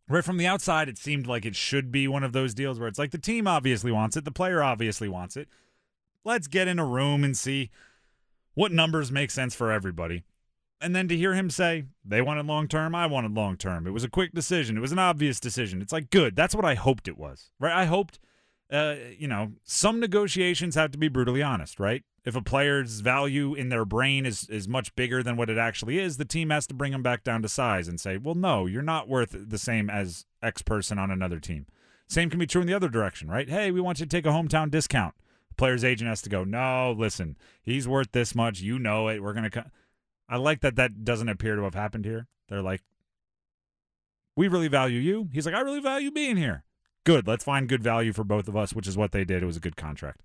right 0.08 0.24
from 0.24 0.36
the 0.36 0.46
outside, 0.46 0.88
it 0.88 0.98
seemed 0.98 1.26
like 1.26 1.46
it 1.46 1.56
should 1.56 1.90
be 1.90 2.06
one 2.06 2.22
of 2.22 2.32
those 2.32 2.52
deals 2.54 2.78
where 2.78 2.88
it's 2.88 2.98
like 2.98 3.10
the 3.10 3.18
team 3.18 3.46
obviously 3.46 3.90
wants 3.90 4.16
it, 4.16 4.24
the 4.24 4.30
player 4.30 4.62
obviously 4.62 5.08
wants 5.08 5.36
it. 5.36 5.48
Let's 6.24 6.46
get 6.46 6.68
in 6.68 6.78
a 6.78 6.84
room 6.84 7.24
and 7.24 7.36
see 7.36 7.70
what 8.54 8.72
numbers 8.72 9.10
make 9.10 9.30
sense 9.30 9.54
for 9.54 9.72
everybody. 9.72 10.24
And 10.84 10.94
then 10.94 11.08
to 11.08 11.16
hear 11.16 11.32
him 11.32 11.48
say, 11.48 11.84
they 12.04 12.20
wanted 12.20 12.44
long 12.44 12.68
term, 12.68 12.94
I 12.94 13.06
wanted 13.06 13.32
long 13.32 13.56
term. 13.56 13.86
It 13.86 13.92
was 13.92 14.04
a 14.04 14.10
quick 14.10 14.32
decision. 14.34 14.76
It 14.76 14.80
was 14.80 14.92
an 14.92 14.98
obvious 14.98 15.40
decision. 15.40 15.80
It's 15.80 15.94
like, 15.94 16.10
good. 16.10 16.36
That's 16.36 16.54
what 16.54 16.66
I 16.66 16.74
hoped 16.74 17.08
it 17.08 17.16
was, 17.16 17.48
right? 17.58 17.72
I 17.72 17.86
hoped, 17.86 18.20
uh, 18.70 18.96
you 19.18 19.26
know, 19.26 19.52
some 19.64 19.98
negotiations 19.98 20.74
have 20.74 20.90
to 20.90 20.98
be 20.98 21.08
brutally 21.08 21.42
honest, 21.42 21.80
right? 21.80 22.04
If 22.26 22.36
a 22.36 22.42
player's 22.42 23.00
value 23.00 23.54
in 23.54 23.70
their 23.70 23.86
brain 23.86 24.26
is, 24.26 24.46
is 24.50 24.68
much 24.68 24.94
bigger 24.94 25.22
than 25.22 25.36
what 25.36 25.48
it 25.48 25.56
actually 25.56 25.98
is, 25.98 26.18
the 26.18 26.26
team 26.26 26.50
has 26.50 26.66
to 26.66 26.74
bring 26.74 26.92
them 26.92 27.02
back 27.02 27.24
down 27.24 27.40
to 27.40 27.48
size 27.48 27.88
and 27.88 27.98
say, 27.98 28.18
well, 28.18 28.34
no, 28.34 28.66
you're 28.66 28.82
not 28.82 29.08
worth 29.08 29.34
the 29.34 29.58
same 29.58 29.88
as 29.88 30.26
X 30.42 30.60
person 30.60 30.98
on 30.98 31.10
another 31.10 31.40
team. 31.40 31.64
Same 32.08 32.28
can 32.28 32.38
be 32.38 32.46
true 32.46 32.60
in 32.60 32.66
the 32.66 32.74
other 32.74 32.90
direction, 32.90 33.28
right? 33.28 33.48
Hey, 33.48 33.70
we 33.70 33.80
want 33.80 34.00
you 34.00 34.06
to 34.06 34.10
take 34.16 34.26
a 34.26 34.30
hometown 34.30 34.70
discount. 34.70 35.14
Player's 35.56 35.84
agent 35.84 36.08
has 36.08 36.20
to 36.22 36.28
go, 36.28 36.44
no, 36.44 36.94
listen, 36.96 37.36
he's 37.62 37.88
worth 37.88 38.12
this 38.12 38.34
much. 38.34 38.60
You 38.60 38.78
know 38.78 39.08
it. 39.08 39.22
We're 39.22 39.32
going 39.32 39.44
to. 39.44 39.50
Co-. 39.50 39.70
I 40.28 40.36
like 40.36 40.60
that 40.60 40.76
that 40.76 41.04
doesn't 41.04 41.28
appear 41.28 41.56
to 41.56 41.62
have 41.62 41.74
happened 41.74 42.04
here. 42.04 42.26
They're 42.48 42.62
like, 42.62 42.82
we 44.36 44.48
really 44.48 44.68
value 44.68 45.00
you. 45.00 45.28
He's 45.32 45.46
like, 45.46 45.54
I 45.54 45.60
really 45.60 45.80
value 45.80 46.10
being 46.10 46.36
here. 46.36 46.64
Good. 47.04 47.26
Let's 47.26 47.44
find 47.44 47.68
good 47.68 47.82
value 47.82 48.12
for 48.12 48.24
both 48.24 48.48
of 48.48 48.56
us, 48.56 48.72
which 48.72 48.88
is 48.88 48.96
what 48.96 49.12
they 49.12 49.24
did. 49.24 49.42
It 49.42 49.46
was 49.46 49.56
a 49.56 49.60
good 49.60 49.76
contract. 49.76 50.22